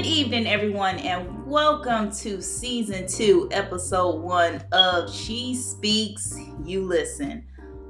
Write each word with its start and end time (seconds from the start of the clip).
Good 0.00 0.06
evening, 0.06 0.46
everyone, 0.46 0.96
and 1.00 1.46
welcome 1.46 2.10
to 2.10 2.40
season 2.40 3.06
two, 3.06 3.50
episode 3.52 4.22
one 4.22 4.62
of 4.72 5.14
She 5.14 5.54
Speaks, 5.54 6.38
You 6.64 6.86
Listen. 6.86 7.44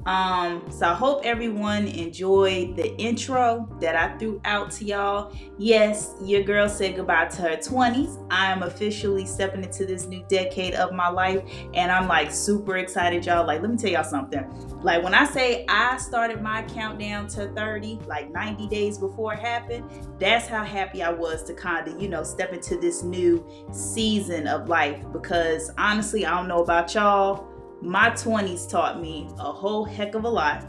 Um, 0.06 0.64
so 0.71 0.86
I 0.86 0.94
hope 0.94 1.21
everyone 1.24 1.87
enjoyed 1.87 2.76
the 2.76 2.96
intro 2.96 3.69
that 3.80 3.96
I 3.96 4.16
threw 4.19 4.40
out 4.44 4.71
to 4.72 4.84
y'all. 4.84 5.37
Yes, 5.58 6.15
your 6.22 6.42
girl 6.42 6.69
said 6.69 6.96
goodbye 6.96 7.26
to 7.26 7.42
her 7.42 7.56
20s. 7.56 8.26
I 8.30 8.51
am 8.51 8.62
officially 8.62 9.26
stepping 9.26 9.62
into 9.62 9.84
this 9.84 10.06
new 10.06 10.24
decade 10.28 10.74
of 10.74 10.92
my 10.92 11.08
life, 11.08 11.42
and 11.74 11.92
I'm 11.92 12.08
like 12.08 12.33
super 12.33 12.78
excited, 12.78 13.26
y'all. 13.26 13.47
Like, 13.47 13.60
let 13.60 13.71
me 13.71 13.76
tell 13.76 13.90
y'all 13.90 14.04
something. 14.04 14.44
Like, 14.83 15.02
when 15.04 15.15
I 15.15 15.26
say 15.26 15.66
I 15.69 15.98
started 15.98 16.41
my 16.41 16.62
countdown 16.62 17.28
to 17.28 17.48
30, 17.53 18.01
like 18.06 18.30
90 18.30 18.69
days 18.69 18.97
before 18.97 19.34
it 19.34 19.41
happened, 19.41 19.84
that's 20.19 20.48
how 20.48 20.64
happy 20.64 21.03
I 21.03 21.11
was 21.11 21.45
to 21.45 21.55
kind 21.55 21.87
of, 21.87 22.01
you 22.01 22.09
know, 22.09 22.23
step 22.23 22.55
into 22.55 22.78
this 22.78 23.03
new 23.03 23.45
season 23.70 24.47
of 24.47 24.69
life. 24.69 25.05
Because 25.12 25.70
honestly, 25.77 26.25
I 26.25 26.34
don't 26.37 26.48
know 26.48 26.62
about 26.62 26.95
y'all 26.95 27.50
my 27.83 28.11
20s 28.11 28.69
taught 28.69 29.01
me 29.01 29.29
a 29.39 29.52
whole 29.52 29.84
heck 29.84 30.15
of 30.15 30.25
a 30.25 30.29
lot. 30.29 30.65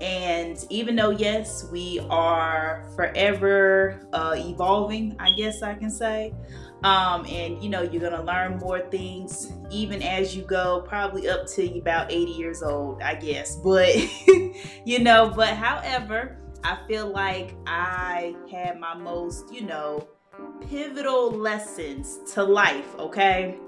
And 0.00 0.58
even 0.70 0.96
though, 0.96 1.10
yes, 1.10 1.68
we 1.70 2.00
are 2.10 2.86
forever 2.96 4.06
uh, 4.12 4.34
evolving, 4.36 5.16
I 5.18 5.30
guess 5.32 5.62
I 5.62 5.74
can 5.74 5.90
say, 5.90 6.34
um, 6.82 7.24
and 7.26 7.62
you 7.62 7.70
know, 7.70 7.80
you're 7.80 8.02
gonna 8.02 8.22
learn 8.22 8.58
more 8.58 8.80
things 8.90 9.50
even 9.70 10.02
as 10.02 10.36
you 10.36 10.42
go, 10.42 10.84
probably 10.86 11.28
up 11.28 11.46
to 11.46 11.78
about 11.78 12.12
80 12.12 12.32
years 12.32 12.62
old, 12.62 13.00
I 13.02 13.14
guess. 13.14 13.56
But 13.64 13.94
you 14.84 14.98
know, 14.98 15.32
but 15.34 15.48
however, 15.48 16.38
I 16.62 16.78
feel 16.86 17.06
like 17.06 17.54
I 17.66 18.34
had 18.50 18.78
my 18.78 18.94
most, 18.94 19.52
you 19.52 19.62
know, 19.62 20.06
pivotal 20.68 21.30
lessons 21.30 22.18
to 22.34 22.42
life, 22.42 22.94
okay? 22.98 23.58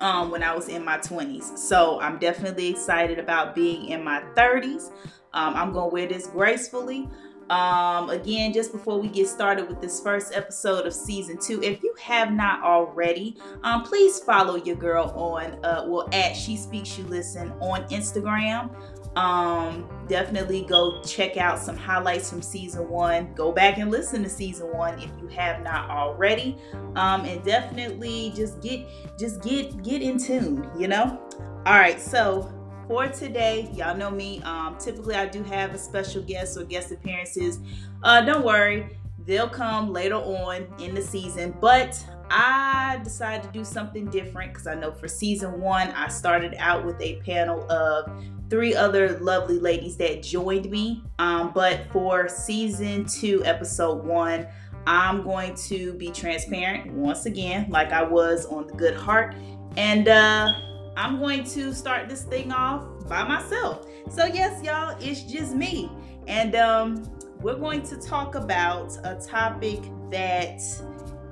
Um, 0.00 0.30
when 0.30 0.42
I 0.42 0.54
was 0.54 0.68
in 0.68 0.84
my 0.84 0.98
20s. 0.98 1.56
So 1.58 2.00
I'm 2.00 2.18
definitely 2.18 2.68
excited 2.68 3.18
about 3.18 3.54
being 3.54 3.86
in 3.88 4.04
my 4.04 4.22
30s. 4.36 4.90
Um, 5.34 5.54
I'm 5.54 5.72
going 5.72 5.90
to 5.90 5.94
wear 5.94 6.06
this 6.06 6.26
gracefully. 6.26 7.08
Um, 7.50 8.10
again, 8.10 8.52
just 8.52 8.72
before 8.72 9.00
we 9.00 9.08
get 9.08 9.26
started 9.26 9.68
with 9.68 9.80
this 9.80 10.00
first 10.00 10.34
episode 10.34 10.86
of 10.86 10.92
season 10.92 11.38
two, 11.38 11.62
if 11.62 11.82
you 11.82 11.94
have 11.98 12.30
not 12.30 12.62
already, 12.62 13.38
um, 13.62 13.84
please 13.84 14.18
follow 14.18 14.56
your 14.56 14.76
girl 14.76 15.06
on, 15.16 15.64
uh, 15.64 15.84
well, 15.86 16.08
at 16.12 16.36
She 16.36 16.56
Speaks 16.56 16.98
You 16.98 17.04
Listen 17.04 17.50
on 17.60 17.84
Instagram. 17.88 18.70
Um, 19.16 19.88
definitely 20.08 20.62
go 20.62 21.02
check 21.02 21.36
out 21.36 21.58
some 21.58 21.76
highlights 21.76 22.30
from 22.30 22.42
season 22.42 22.88
one. 22.88 23.32
Go 23.34 23.52
back 23.52 23.78
and 23.78 23.90
listen 23.90 24.22
to 24.22 24.28
season 24.28 24.72
one 24.72 24.98
if 24.98 25.10
you 25.20 25.26
have 25.28 25.62
not 25.62 25.90
already. 25.90 26.56
Um, 26.94 27.24
and 27.24 27.44
definitely 27.44 28.32
just 28.34 28.60
get 28.60 28.86
just 29.18 29.42
get 29.42 29.82
get 29.82 30.02
in 30.02 30.18
tune, 30.18 30.70
you 30.78 30.88
know? 30.88 31.20
All 31.66 31.74
right, 31.74 32.00
so 32.00 32.52
for 32.86 33.08
today, 33.08 33.70
y'all 33.74 33.96
know 33.96 34.10
me. 34.10 34.40
Um, 34.42 34.76
typically 34.78 35.14
I 35.14 35.26
do 35.26 35.42
have 35.42 35.74
a 35.74 35.78
special 35.78 36.22
guest 36.22 36.56
or 36.56 36.64
guest 36.64 36.92
appearances. 36.92 37.60
Uh, 38.02 38.22
don't 38.22 38.44
worry, 38.44 38.96
they'll 39.26 39.48
come 39.48 39.92
later 39.92 40.14
on 40.14 40.66
in 40.78 40.94
the 40.94 41.02
season, 41.02 41.54
but 41.60 42.02
I 42.30 43.00
decided 43.04 43.42
to 43.44 43.48
do 43.52 43.64
something 43.64 44.06
different 44.06 44.52
because 44.52 44.66
I 44.66 44.74
know 44.74 44.92
for 44.92 45.08
season 45.08 45.60
one, 45.60 45.88
I 45.88 46.08
started 46.08 46.54
out 46.58 46.84
with 46.84 47.00
a 47.00 47.16
panel 47.22 47.70
of 47.70 48.10
three 48.48 48.74
other 48.74 49.18
lovely 49.20 49.58
ladies 49.58 49.96
that 49.98 50.22
joined 50.22 50.70
me. 50.70 51.02
Um, 51.18 51.52
but 51.54 51.90
for 51.92 52.28
season 52.28 53.04
two, 53.04 53.44
episode 53.44 54.04
one, 54.04 54.46
I'm 54.86 55.22
going 55.22 55.54
to 55.66 55.92
be 55.94 56.10
transparent 56.10 56.92
once 56.92 57.26
again, 57.26 57.66
like 57.68 57.92
I 57.92 58.02
was 58.02 58.46
on 58.46 58.66
the 58.66 58.72
Good 58.72 58.94
Heart. 58.94 59.34
And 59.76 60.08
uh, 60.08 60.52
I'm 60.96 61.18
going 61.18 61.44
to 61.44 61.74
start 61.74 62.08
this 62.08 62.22
thing 62.22 62.52
off 62.52 62.86
by 63.06 63.22
myself. 63.22 63.86
So, 64.10 64.24
yes, 64.24 64.62
y'all, 64.62 64.96
it's 65.00 65.22
just 65.22 65.54
me. 65.54 65.90
And 66.26 66.54
um, 66.56 67.02
we're 67.40 67.58
going 67.58 67.82
to 67.82 67.96
talk 67.96 68.34
about 68.34 68.96
a 69.04 69.14
topic 69.16 69.80
that 70.10 70.60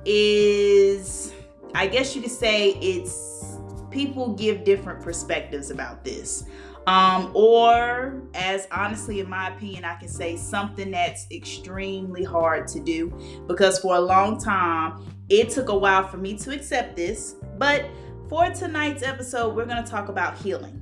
is, 0.05 1.33
I 1.73 1.87
guess 1.87 2.15
you 2.15 2.21
could 2.21 2.31
say, 2.31 2.71
it's 2.75 3.57
people 3.89 4.33
give 4.33 4.63
different 4.63 5.01
perspectives 5.01 5.71
about 5.71 6.03
this. 6.03 6.45
Um, 6.87 7.31
or, 7.33 8.23
as 8.33 8.65
honestly, 8.71 9.19
in 9.19 9.29
my 9.29 9.49
opinion, 9.49 9.83
I 9.83 9.95
can 9.95 10.07
say 10.07 10.37
something 10.37 10.89
that's 10.91 11.27
extremely 11.31 12.23
hard 12.23 12.65
to 12.69 12.79
do 12.79 13.13
because 13.45 13.79
for 13.79 13.97
a 13.97 13.99
long 13.99 14.41
time, 14.41 15.05
it 15.27 15.49
took 15.49 15.67
a 15.67 15.77
while 15.77 16.07
for 16.07 16.15
me 16.15 16.37
to 16.37 16.51
accept 16.51 16.95
this. 16.95 17.35
But 17.57 17.85
for 18.29 18.49
tonight's 18.51 19.03
episode, 19.03 19.53
we're 19.53 19.65
going 19.65 19.83
to 19.83 19.89
talk 19.89 20.07
about 20.07 20.37
healing. 20.37 20.81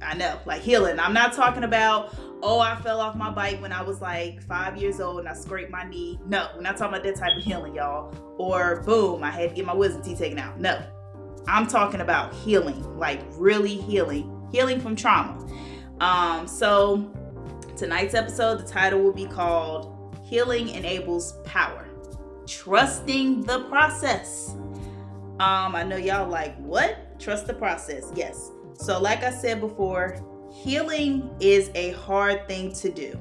I 0.00 0.14
know, 0.14 0.38
like 0.46 0.62
healing. 0.62 1.00
I'm 1.00 1.12
not 1.12 1.32
talking 1.32 1.64
about, 1.64 2.14
oh, 2.40 2.60
I 2.60 2.76
fell 2.76 3.00
off 3.00 3.16
my 3.16 3.30
bike 3.30 3.60
when 3.60 3.72
I 3.72 3.82
was 3.82 4.00
like 4.00 4.40
five 4.44 4.76
years 4.76 5.00
old 5.00 5.18
and 5.18 5.28
I 5.28 5.34
scraped 5.34 5.72
my 5.72 5.82
knee. 5.82 6.20
No, 6.26 6.50
we're 6.54 6.62
not 6.62 6.76
talking 6.76 6.94
about 6.94 7.02
that 7.02 7.16
type 7.16 7.36
of 7.36 7.42
healing, 7.42 7.74
y'all. 7.74 8.14
Or 8.38 8.82
boom, 8.82 9.24
I 9.24 9.32
had 9.32 9.48
to 9.48 9.56
get 9.56 9.66
my 9.66 9.74
wisdom 9.74 10.02
teeth 10.02 10.18
taken 10.18 10.38
out. 10.38 10.60
No, 10.60 10.80
I'm 11.48 11.66
talking 11.66 12.00
about 12.00 12.32
healing, 12.32 12.96
like 12.96 13.22
really 13.32 13.76
healing 13.76 14.35
healing 14.50 14.80
from 14.80 14.96
trauma. 14.96 15.46
Um, 16.00 16.46
so 16.46 17.10
tonight's 17.76 18.14
episode, 18.14 18.60
the 18.60 18.64
title 18.64 19.00
will 19.00 19.12
be 19.12 19.26
called 19.26 20.18
Healing 20.24 20.70
Enables 20.70 21.34
Power. 21.44 21.88
Trusting 22.46 23.42
the 23.42 23.64
process. 23.64 24.54
Um, 25.38 25.74
I 25.74 25.82
know 25.82 25.96
y'all 25.96 26.28
like, 26.28 26.56
what? 26.58 27.18
Trust 27.20 27.46
the 27.46 27.54
process. 27.54 28.10
Yes. 28.14 28.50
So, 28.74 29.00
like 29.00 29.22
I 29.22 29.30
said 29.30 29.60
before, 29.60 30.18
healing 30.52 31.34
is 31.40 31.70
a 31.74 31.90
hard 31.92 32.46
thing 32.48 32.72
to 32.74 32.90
do. 32.90 33.18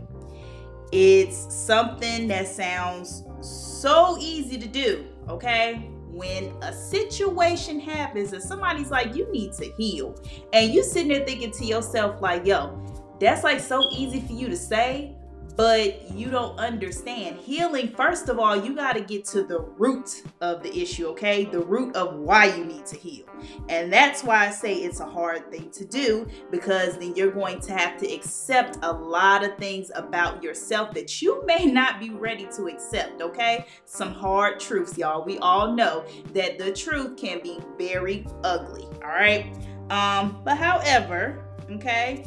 It's 0.91 1.53
something 1.53 2.27
that 2.27 2.47
sounds 2.47 3.23
so 3.41 4.17
easy 4.19 4.57
to 4.57 4.67
do, 4.67 5.05
okay? 5.27 5.89
When 6.15 6.51
a 6.61 6.73
situation 6.73 7.79
happens 7.79 8.33
and 8.33 8.41
somebody's 8.41 8.89
like, 8.89 9.15
you 9.15 9.31
need 9.31 9.53
to 9.53 9.65
heal, 9.77 10.15
and 10.53 10.73
you 10.73 10.83
sitting 10.83 11.09
there 11.09 11.25
thinking 11.25 11.51
to 11.51 11.65
yourself, 11.65 12.21
like, 12.21 12.45
yo, 12.45 12.81
that's 13.19 13.43
like 13.43 13.59
so 13.59 13.87
easy 13.91 14.21
for 14.21 14.33
you 14.33 14.47
to 14.47 14.57
say, 14.57 15.14
but 15.55 16.11
you 16.11 16.29
don't 16.29 16.57
understand. 16.59 17.37
Healing, 17.37 17.89
first 17.89 18.29
of 18.29 18.39
all, 18.39 18.55
you 18.55 18.75
got 18.75 18.93
to 18.93 19.01
get 19.01 19.25
to 19.25 19.43
the 19.43 19.61
root 19.61 20.23
of 20.41 20.63
the 20.63 20.77
issue, 20.77 21.07
okay? 21.07 21.45
The 21.45 21.59
root 21.59 21.95
of 21.95 22.15
why 22.15 22.55
you 22.55 22.65
need 22.65 22.85
to 22.87 22.97
heal. 22.97 23.25
And 23.69 23.91
that's 23.91 24.23
why 24.23 24.47
I 24.47 24.49
say 24.49 24.75
it's 24.75 24.99
a 24.99 25.05
hard 25.05 25.49
thing 25.51 25.69
to 25.71 25.85
do 25.85 26.27
because 26.51 26.97
then 26.97 27.15
you're 27.15 27.31
going 27.31 27.59
to 27.61 27.73
have 27.73 27.97
to 27.99 28.13
accept 28.13 28.79
a 28.81 28.91
lot 28.91 29.43
of 29.43 29.57
things 29.57 29.91
about 29.95 30.43
yourself 30.43 30.93
that 30.93 31.21
you 31.21 31.45
may 31.45 31.65
not 31.65 31.99
be 31.99 32.09
ready 32.09 32.47
to 32.55 32.67
accept, 32.67 33.21
okay? 33.21 33.65
Some 33.85 34.13
hard 34.13 34.59
truths, 34.59 34.97
y'all. 34.97 35.23
We 35.23 35.37
all 35.39 35.73
know 35.73 36.05
that 36.33 36.57
the 36.57 36.73
truth 36.73 37.17
can 37.17 37.41
be 37.41 37.59
very 37.77 38.25
ugly, 38.43 38.83
all 39.03 39.09
right? 39.09 39.55
Um, 39.89 40.41
but 40.43 40.57
however, 40.57 41.45
okay, 41.69 42.25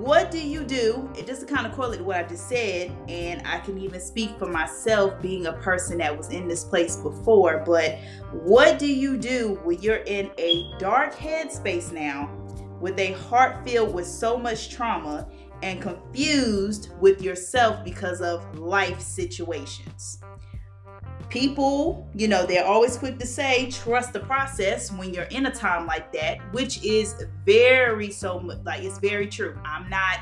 what 0.00 0.30
do 0.30 0.40
you 0.40 0.64
do? 0.64 1.10
It 1.14 1.26
just 1.26 1.46
kind 1.46 1.66
of 1.66 1.74
correlate 1.74 1.98
to 1.98 2.04
what 2.04 2.16
I 2.16 2.22
just 2.22 2.48
said, 2.48 2.90
and 3.08 3.42
I 3.46 3.58
can 3.58 3.76
even 3.76 4.00
speak 4.00 4.38
for 4.38 4.46
myself 4.46 5.20
being 5.20 5.46
a 5.46 5.52
person 5.54 5.98
that 5.98 6.16
was 6.16 6.30
in 6.30 6.48
this 6.48 6.64
place 6.64 6.96
before. 6.96 7.62
But 7.66 7.98
what 8.32 8.78
do 8.78 8.86
you 8.86 9.18
do 9.18 9.60
when 9.62 9.82
you're 9.82 9.96
in 10.06 10.30
a 10.38 10.72
dark 10.78 11.14
headspace 11.14 11.92
now 11.92 12.34
with 12.80 12.98
a 12.98 13.12
heart 13.12 13.68
filled 13.68 13.92
with 13.94 14.06
so 14.06 14.38
much 14.38 14.70
trauma 14.70 15.28
and 15.62 15.82
confused 15.82 16.92
with 16.98 17.20
yourself 17.20 17.84
because 17.84 18.22
of 18.22 18.58
life 18.58 19.00
situations? 19.00 20.20
People, 21.30 22.06
you 22.14 22.28
know, 22.28 22.44
they're 22.44 22.66
always 22.66 22.96
quick 22.96 23.18
to 23.20 23.26
say 23.26 23.70
trust 23.70 24.12
the 24.12 24.20
process 24.20 24.92
when 24.92 25.14
you're 25.14 25.24
in 25.24 25.46
a 25.46 25.50
time 25.50 25.86
like 25.86 26.12
that, 26.12 26.38
which 26.52 26.84
is 26.84 27.24
very 27.46 28.10
so 28.10 28.36
like 28.64 28.82
it's 28.82 28.98
very 28.98 29.28
true. 29.28 29.58
I'm 29.64 29.88
not 29.88 30.18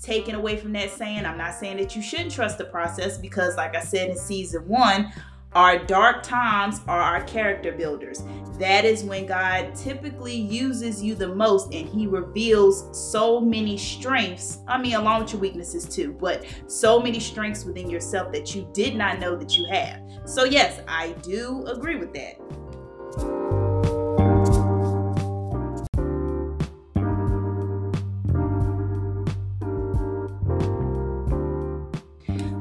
taking 0.00 0.34
away 0.34 0.56
from 0.56 0.72
that 0.74 0.90
saying. 0.90 1.24
I'm 1.26 1.38
not 1.38 1.54
saying 1.54 1.78
that 1.78 1.96
you 1.96 2.02
shouldn't 2.02 2.30
trust 2.30 2.58
the 2.58 2.64
process 2.64 3.18
because 3.18 3.56
like 3.56 3.74
I 3.74 3.80
said 3.80 4.10
in 4.10 4.16
season 4.16 4.68
1, 4.68 5.12
our 5.52 5.78
dark 5.78 6.22
times 6.22 6.80
are 6.86 7.00
our 7.00 7.24
character 7.24 7.72
builders. 7.72 8.22
That 8.58 8.84
is 8.84 9.02
when 9.02 9.26
God 9.26 9.74
typically 9.74 10.34
uses 10.34 11.02
you 11.02 11.14
the 11.14 11.34
most 11.34 11.74
and 11.74 11.88
He 11.88 12.06
reveals 12.06 12.86
so 13.12 13.40
many 13.40 13.76
strengths. 13.76 14.58
I 14.68 14.80
mean, 14.80 14.94
along 14.94 15.22
with 15.22 15.32
your 15.32 15.40
weaknesses 15.40 15.86
too, 15.86 16.12
but 16.12 16.44
so 16.66 17.00
many 17.00 17.18
strengths 17.18 17.64
within 17.64 17.90
yourself 17.90 18.32
that 18.32 18.54
you 18.54 18.68
did 18.72 18.94
not 18.94 19.18
know 19.18 19.34
that 19.36 19.56
you 19.56 19.66
have. 19.70 20.00
So, 20.24 20.44
yes, 20.44 20.80
I 20.86 21.12
do 21.22 21.64
agree 21.66 21.96
with 21.96 22.12
that. 22.14 22.36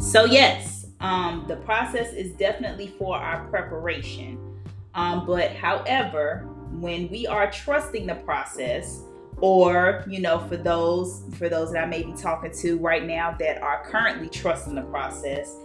So, 0.01 0.25
yes, 0.25 0.68
Um, 0.99 1.45
the 1.47 1.57
process 1.57 2.13
is 2.13 2.33
definitely 2.33 2.87
for 2.97 3.15
our 3.15 3.47
preparation. 3.47 4.37
Um, 4.93 5.25
but 5.25 5.51
however, 5.51 6.47
when 6.71 7.09
we 7.09 7.25
are 7.27 7.49
trusting 7.51 8.07
the 8.07 8.15
process, 8.15 9.01
or 9.41 10.03
you 10.05 10.19
know 10.19 10.37
for 10.37 10.57
those 10.57 11.23
for 11.37 11.47
those 11.47 11.71
that 11.71 11.81
i 11.81 11.85
may 11.85 12.03
be 12.03 12.11
talking 12.11 12.51
to 12.51 12.77
right 12.79 13.05
now 13.05 13.33
that 13.39 13.61
are 13.61 13.85
currently 13.85 14.27
trusting 14.27 14.75
the 14.75 14.81
process 14.81 15.55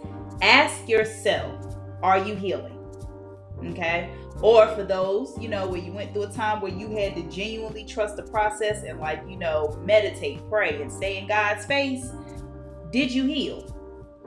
ask 0.41 0.87
yourself 0.87 1.75
are 2.05 2.19
you 2.19 2.35
healing? 2.35 2.77
Okay? 3.65 4.11
Or 4.41 4.67
for 4.75 4.83
those 4.83 5.35
you 5.39 5.47
know 5.47 5.67
where 5.67 5.79
you 5.79 5.91
went 5.91 6.13
through 6.13 6.23
a 6.23 6.31
time 6.31 6.61
where 6.61 6.71
you 6.71 6.89
had 6.89 7.15
to 7.15 7.23
genuinely 7.23 7.85
trust 7.85 8.17
the 8.17 8.23
process 8.23 8.83
and 8.83 8.99
like 8.99 9.23
you 9.27 9.37
know 9.37 9.79
meditate 9.83 10.41
pray 10.49 10.81
and 10.81 10.91
stay 10.91 11.17
in 11.17 11.27
god's 11.27 11.65
face 11.65 12.11
did 12.91 13.11
you 13.11 13.23
heal 13.25 13.74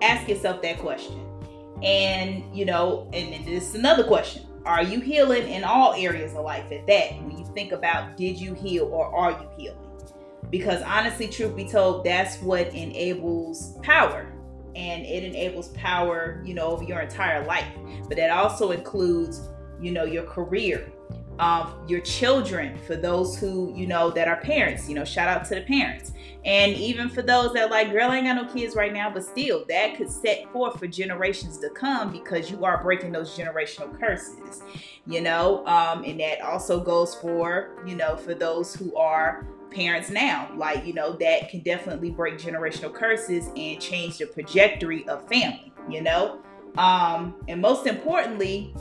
ask 0.02 0.28
yourself 0.28 0.62
that 0.62 0.78
question 0.78 1.24
and 1.82 2.44
you 2.56 2.64
know 2.64 3.08
and, 3.12 3.46
this 3.46 3.70
is 3.70 3.74
another 3.74 4.04
question 4.04 4.48
are 4.68 4.82
you 4.82 5.00
healing 5.00 5.48
in 5.48 5.64
all 5.64 5.94
areas 5.94 6.34
of 6.34 6.44
life 6.44 6.70
at 6.70 6.86
that? 6.86 7.22
When 7.22 7.38
you 7.38 7.46
think 7.54 7.72
about 7.72 8.18
did 8.18 8.38
you 8.38 8.52
heal 8.52 8.84
or 8.84 9.06
are 9.06 9.30
you 9.30 9.48
healing? 9.56 9.78
Because 10.50 10.82
honestly, 10.82 11.26
truth 11.26 11.56
be 11.56 11.66
told, 11.66 12.04
that's 12.04 12.36
what 12.42 12.68
enables 12.74 13.78
power. 13.82 14.30
And 14.76 15.06
it 15.06 15.24
enables 15.24 15.68
power, 15.68 16.42
you 16.44 16.52
know, 16.52 16.66
over 16.66 16.84
your 16.84 17.00
entire 17.00 17.46
life. 17.46 17.66
But 18.08 18.18
that 18.18 18.30
also 18.30 18.72
includes, 18.72 19.48
you 19.80 19.90
know, 19.90 20.04
your 20.04 20.24
career, 20.24 20.92
your 21.87 22.00
children, 22.00 22.79
for 22.87 22.96
those 22.96 23.38
who, 23.38 23.73
you 23.75 23.87
know, 23.87 24.11
that 24.11 24.29
are 24.29 24.40
parents, 24.40 24.88
you 24.88 24.94
know, 24.94 25.05
shout 25.05 25.29
out 25.29 25.44
to 25.46 25.55
the 25.55 25.62
parents. 25.62 26.12
And 26.44 26.73
even 26.75 27.08
for 27.08 27.23
those 27.23 27.52
that 27.55 27.70
like, 27.70 27.90
girl, 27.90 28.11
I 28.11 28.17
ain't 28.17 28.26
got 28.26 28.37
no 28.37 28.52
kids 28.52 28.75
right 28.75 28.93
now, 28.93 29.11
but 29.11 29.25
still, 29.25 29.64
that 29.69 29.96
could 29.96 30.11
set 30.11 30.50
forth 30.52 30.79
for 30.79 30.87
generations 30.87 31.58
to 31.58 31.70
come 31.70 32.12
because 32.12 32.50
you 32.50 32.64
are 32.64 32.82
breaking 32.82 33.12
those 33.12 33.37
generational 33.37 33.99
curses, 33.99 34.62
you 35.06 35.20
know, 35.20 35.67
um, 35.67 36.05
and 36.05 36.19
that 36.20 36.40
also 36.40 36.81
goes 36.81 37.14
for, 37.17 37.70
you 37.87 37.96
know, 37.96 38.17
for 38.17 38.35
those 38.35 38.75
who 38.75 38.96
are 38.96 39.46
parents 39.70 40.08
now 40.08 40.50
like 40.56 40.87
you 40.87 40.94
know 40.94 41.12
that 41.12 41.50
can 41.50 41.61
definitely 41.61 42.11
break 42.11 42.38
generational 42.38 42.93
curses 42.93 43.49
and 43.55 43.81
change 43.81 44.17
the 44.17 44.25
trajectory 44.25 45.06
of 45.08 45.29
family 45.29 45.70
you 45.90 46.00
know 46.00 46.40
um 46.79 47.35
and 47.49 47.61
most 47.61 47.87
importantly 47.87 48.75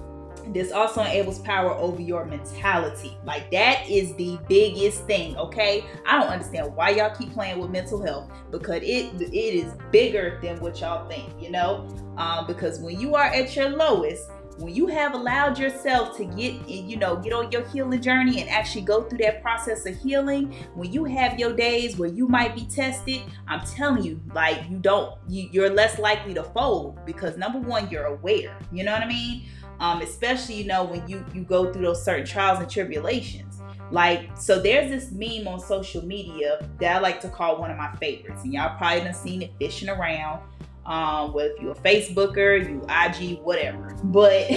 this 0.53 0.71
also 0.71 1.01
enables 1.01 1.39
power 1.39 1.71
over 1.71 2.01
your 2.01 2.25
mentality. 2.25 3.17
Like 3.25 3.51
that 3.51 3.89
is 3.89 4.13
the 4.15 4.39
biggest 4.47 5.05
thing, 5.05 5.35
okay? 5.37 5.85
I 6.05 6.19
don't 6.19 6.29
understand 6.29 6.75
why 6.75 6.89
y'all 6.91 7.15
keep 7.15 7.31
playing 7.33 7.59
with 7.59 7.71
mental 7.71 8.01
health 8.01 8.31
because 8.51 8.81
it 8.83 9.21
it 9.21 9.33
is 9.33 9.73
bigger 9.91 10.39
than 10.41 10.59
what 10.59 10.79
y'all 10.79 11.07
think, 11.07 11.29
you 11.41 11.51
know? 11.51 11.87
Um, 12.17 12.47
because 12.47 12.79
when 12.79 12.99
you 12.99 13.15
are 13.15 13.25
at 13.25 13.55
your 13.55 13.69
lowest, 13.69 14.29
when 14.57 14.73
you 14.73 14.87
have 14.87 15.13
allowed 15.13 15.59
yourself 15.59 16.17
to 16.17 16.25
get 16.25 16.67
you 16.67 16.97
know 16.97 17.15
get 17.17 17.31
on 17.31 17.51
your 17.51 17.65
healing 17.67 18.01
journey 18.01 18.41
and 18.41 18.49
actually 18.49 18.81
go 18.81 19.03
through 19.03 19.19
that 19.19 19.41
process 19.41 19.85
of 19.85 19.95
healing 19.95 20.53
when 20.73 20.91
you 20.91 21.05
have 21.05 21.39
your 21.39 21.53
days 21.53 21.97
where 21.97 22.09
you 22.09 22.27
might 22.27 22.55
be 22.55 22.65
tested 22.65 23.21
i'm 23.47 23.61
telling 23.67 24.03
you 24.03 24.19
like 24.33 24.67
you 24.69 24.77
don't 24.77 25.15
you, 25.27 25.47
you're 25.51 25.69
less 25.69 25.99
likely 25.99 26.33
to 26.33 26.43
fold 26.43 26.97
because 27.05 27.37
number 27.37 27.59
one 27.59 27.89
you're 27.89 28.05
aware 28.05 28.57
you 28.71 28.83
know 28.83 28.93
what 28.93 29.03
i 29.03 29.07
mean 29.07 29.43
um, 29.79 30.01
especially 30.01 30.55
you 30.55 30.65
know 30.65 30.83
when 30.83 31.07
you 31.07 31.23
you 31.33 31.43
go 31.43 31.71
through 31.71 31.83
those 31.83 32.03
certain 32.03 32.25
trials 32.25 32.59
and 32.59 32.69
tribulations. 32.69 33.61
Like, 33.89 34.37
so 34.37 34.59
there's 34.59 34.89
this 34.89 35.11
meme 35.11 35.47
on 35.47 35.61
social 35.61 36.05
media 36.05 36.67
that 36.81 36.97
I 36.97 36.99
like 36.99 37.21
to 37.21 37.29
call 37.29 37.57
one 37.59 37.71
of 37.71 37.77
my 37.77 37.95
favorites, 37.95 38.43
and 38.43 38.53
y'all 38.53 38.77
probably 38.77 39.01
done 39.01 39.13
seen 39.13 39.41
it 39.41 39.51
fishing 39.59 39.89
around. 39.89 40.41
Um, 40.85 41.33
whether 41.33 41.53
you're 41.61 41.71
a 41.71 41.75
Facebooker, 41.75 42.65
you 42.67 42.81
IG, 42.89 43.41
whatever. 43.43 43.95
But 44.03 44.49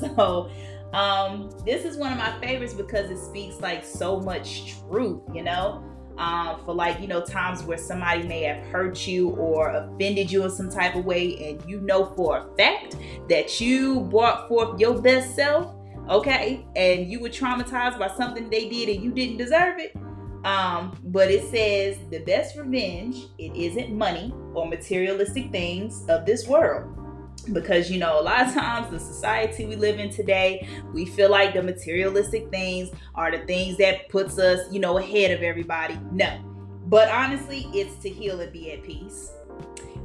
so 0.00 0.50
um, 0.92 1.50
this 1.64 1.84
is 1.84 1.96
one 1.96 2.12
of 2.12 2.18
my 2.18 2.38
favorites 2.40 2.74
because 2.74 3.10
it 3.10 3.18
speaks 3.18 3.60
like 3.60 3.84
so 3.84 4.20
much 4.20 4.74
truth, 4.88 5.22
you 5.34 5.42
know 5.42 5.84
um, 6.18 6.64
for 6.64 6.74
like 6.74 7.00
you 7.00 7.06
know 7.06 7.24
times 7.24 7.62
where 7.62 7.78
somebody 7.78 8.22
may 8.22 8.42
have 8.42 8.64
hurt 8.66 9.06
you 9.06 9.30
or 9.30 9.70
offended 9.70 10.30
you 10.30 10.44
in 10.44 10.50
some 10.50 10.70
type 10.70 10.94
of 10.94 11.04
way 11.04 11.50
and 11.50 11.70
you 11.70 11.80
know 11.80 12.06
for 12.16 12.38
a 12.38 12.56
fact 12.56 12.96
that 13.28 13.60
you 13.60 14.00
brought 14.00 14.48
forth 14.48 14.80
your 14.80 15.00
best 15.00 15.34
self 15.34 15.76
okay? 16.08 16.64
And 16.76 17.10
you 17.10 17.20
were 17.20 17.28
traumatized 17.28 17.98
by 17.98 18.08
something 18.08 18.48
they 18.50 18.68
did 18.68 18.88
and 18.88 19.02
you 19.02 19.12
didn't 19.12 19.38
deserve 19.38 19.78
it. 19.78 19.96
Um, 20.44 20.96
but 21.06 21.30
it 21.30 21.50
says 21.50 21.98
the 22.10 22.20
best 22.20 22.56
revenge 22.56 23.16
it 23.38 23.54
isn't 23.56 23.92
money 23.92 24.32
or 24.54 24.68
materialistic 24.68 25.50
things 25.50 26.04
of 26.08 26.24
this 26.24 26.46
world 26.46 27.05
because 27.52 27.90
you 27.90 27.98
know 27.98 28.20
a 28.20 28.22
lot 28.22 28.46
of 28.46 28.54
times 28.54 28.90
the 28.90 28.98
society 28.98 29.66
we 29.66 29.76
live 29.76 29.98
in 29.98 30.10
today 30.10 30.66
we 30.92 31.06
feel 31.06 31.30
like 31.30 31.54
the 31.54 31.62
materialistic 31.62 32.50
things 32.50 32.90
are 33.14 33.30
the 33.30 33.44
things 33.46 33.76
that 33.76 34.08
puts 34.08 34.38
us 34.38 34.60
you 34.72 34.80
know 34.80 34.98
ahead 34.98 35.30
of 35.30 35.42
everybody. 35.42 35.98
No. 36.12 36.38
But 36.86 37.08
honestly 37.10 37.68
it's 37.72 37.96
to 38.02 38.08
heal 38.08 38.40
and 38.40 38.52
be 38.52 38.72
at 38.72 38.82
peace. 38.82 39.32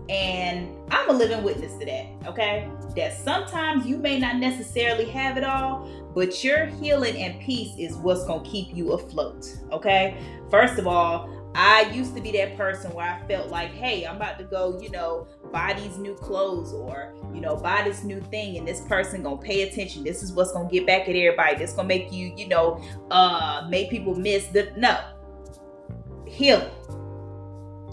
And 0.09 0.69
i'm 0.91 1.09
a 1.09 1.13
living 1.13 1.43
witness 1.43 1.77
to 1.77 1.85
that 1.85 2.07
okay? 2.25 2.69
That 2.95 3.17
sometimes 3.17 3.85
you 3.85 3.97
may 3.97 4.19
not 4.19 4.37
necessarily 4.37 5.05
have 5.05 5.37
it 5.37 5.43
all 5.43 5.87
but 6.13 6.43
your 6.43 6.65
healing 6.65 7.15
and 7.15 7.39
peace 7.41 7.73
is 7.77 7.95
what's 7.95 8.25
to 8.25 8.41
keep 8.43 8.75
you 8.75 8.93
afloat 8.93 9.45
okay? 9.71 10.17
First 10.49 10.79
of 10.79 10.87
all 10.87 11.29
I 11.53 11.91
used 11.93 12.15
to 12.15 12.21
be 12.21 12.31
that 12.33 12.55
person 12.55 12.91
where 12.93 13.05
I 13.05 13.27
felt 13.27 13.49
like, 13.49 13.71
hey, 13.71 14.05
I'm 14.05 14.15
about 14.15 14.37
to 14.39 14.45
go, 14.45 14.79
you 14.81 14.89
know, 14.89 15.27
buy 15.51 15.73
these 15.73 15.97
new 15.97 16.15
clothes 16.15 16.73
or, 16.73 17.13
you 17.33 17.41
know, 17.41 17.55
buy 17.55 17.81
this 17.83 18.03
new 18.03 18.21
thing 18.21 18.57
and 18.57 18.67
this 18.67 18.81
person 18.81 19.23
gonna 19.23 19.37
pay 19.37 19.67
attention. 19.67 20.03
This 20.03 20.23
is 20.23 20.31
what's 20.31 20.51
gonna 20.51 20.69
get 20.69 20.85
back 20.85 21.01
at 21.01 21.15
everybody. 21.15 21.55
This 21.55 21.73
gonna 21.73 21.87
make 21.87 22.11
you, 22.11 22.33
you 22.35 22.47
know, 22.47 22.81
uh 23.11 23.67
make 23.69 23.89
people 23.89 24.15
miss 24.15 24.47
the 24.47 24.71
no. 24.77 24.99
Heal. 26.25 26.71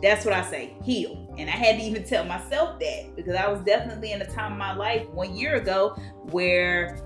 That's 0.03 0.25
what 0.25 0.33
I 0.33 0.43
say. 0.43 0.77
Heal. 0.85 1.35
And 1.39 1.51
I 1.51 1.53
had 1.53 1.77
to 1.77 1.83
even 1.83 2.05
tell 2.05 2.25
myself 2.25 2.79
that 2.79 3.17
because 3.17 3.35
I 3.35 3.49
was 3.49 3.61
definitely 3.63 4.13
in 4.13 4.23
a 4.23 4.27
time 4.27 4.53
of 4.53 4.59
my 4.59 4.75
life 4.75 5.09
one 5.11 5.35
year 5.35 5.57
ago 5.57 5.97
where 6.31 7.01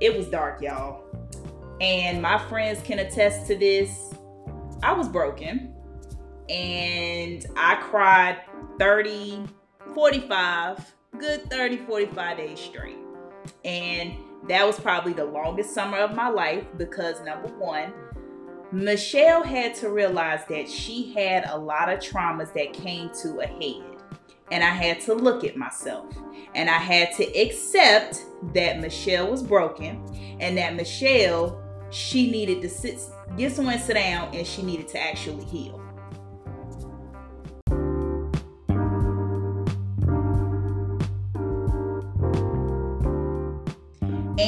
it 0.00 0.16
was 0.16 0.28
dark, 0.28 0.62
y'all. 0.62 1.04
And 1.80 2.20
my 2.22 2.38
friends 2.48 2.80
can 2.82 3.00
attest 3.00 3.46
to 3.48 3.56
this. 3.56 4.14
I 4.82 4.92
was 4.92 5.08
broken 5.08 5.74
and 6.48 7.44
I 7.56 7.76
cried 7.76 8.40
30, 8.78 9.44
45, 9.94 10.94
good 11.18 11.50
30, 11.50 11.78
45 11.78 12.36
days 12.36 12.60
straight. 12.60 12.98
And 13.64 14.14
that 14.48 14.66
was 14.66 14.78
probably 14.78 15.12
the 15.12 15.24
longest 15.24 15.74
summer 15.74 15.98
of 15.98 16.14
my 16.14 16.28
life 16.28 16.64
because 16.76 17.20
number 17.22 17.48
one, 17.48 17.92
Michelle 18.70 19.42
had 19.42 19.74
to 19.76 19.88
realize 19.88 20.40
that 20.48 20.68
she 20.68 21.12
had 21.14 21.44
a 21.48 21.56
lot 21.56 21.88
of 21.88 22.00
traumas 22.00 22.52
that 22.54 22.72
came 22.72 23.10
to 23.22 23.40
a 23.40 23.46
head. 23.46 23.84
And 24.50 24.62
I 24.62 24.70
had 24.70 25.00
to 25.02 25.14
look 25.14 25.44
at 25.44 25.56
myself. 25.56 26.14
And 26.54 26.68
I 26.70 26.78
had 26.78 27.12
to 27.16 27.24
accept 27.38 28.24
that 28.54 28.80
Michelle 28.80 29.30
was 29.30 29.42
broken 29.42 30.02
and 30.40 30.56
that 30.58 30.74
Michelle, 30.74 31.62
she 31.90 32.30
needed 32.30 32.62
to 32.62 32.68
sit, 32.68 33.00
get 33.36 33.52
someone 33.52 33.78
to 33.78 33.80
sit 33.82 33.94
down 33.94 34.34
and 34.34 34.46
she 34.46 34.62
needed 34.62 34.88
to 34.88 35.00
actually 35.00 35.44
heal. 35.44 35.82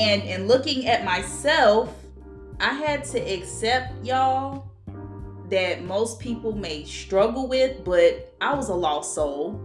And 0.01 0.23
in 0.23 0.49
looking 0.49 0.87
at 0.87 1.05
myself, 1.05 1.95
I 2.59 2.73
had 2.73 3.05
to 3.05 3.19
accept 3.19 4.03
y'all 4.03 4.73
that 5.51 5.85
most 5.85 6.19
people 6.19 6.53
may 6.53 6.85
struggle 6.85 7.47
with, 7.47 7.85
but 7.85 8.35
I 8.41 8.55
was 8.55 8.71
a 8.71 8.75
lost 8.75 9.15
soul. 9.15 9.61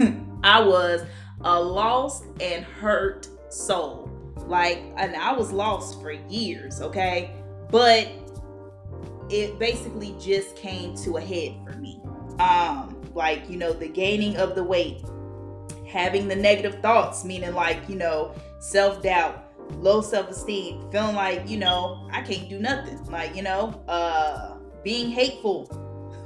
I 0.42 0.62
was 0.62 1.04
a 1.42 1.60
lost 1.60 2.24
and 2.40 2.64
hurt 2.64 3.28
soul. 3.52 4.10
Like, 4.46 4.82
and 4.96 5.14
I 5.16 5.32
was 5.32 5.52
lost 5.52 6.00
for 6.00 6.12
years, 6.12 6.80
okay? 6.80 7.32
But 7.70 8.08
it 9.28 9.58
basically 9.58 10.16
just 10.18 10.56
came 10.56 10.96
to 10.96 11.18
a 11.18 11.20
head 11.20 11.56
for 11.62 11.78
me. 11.78 12.00
Um, 12.38 13.02
like, 13.12 13.50
you 13.50 13.58
know, 13.58 13.74
the 13.74 13.88
gaining 13.88 14.38
of 14.38 14.54
the 14.54 14.64
weight, 14.64 15.04
having 15.86 16.26
the 16.26 16.36
negative 16.36 16.80
thoughts, 16.80 17.22
meaning 17.22 17.52
like, 17.52 17.86
you 17.86 17.96
know, 17.96 18.34
self-doubt, 18.60 19.43
low 19.72 20.00
self-esteem, 20.00 20.90
feeling 20.90 21.16
like, 21.16 21.48
you 21.48 21.58
know, 21.58 22.08
I 22.12 22.22
can't 22.22 22.48
do 22.48 22.58
nothing. 22.58 23.02
Like, 23.04 23.34
you 23.34 23.42
know, 23.42 23.82
uh 23.88 24.56
being 24.82 25.10
hateful. 25.10 25.68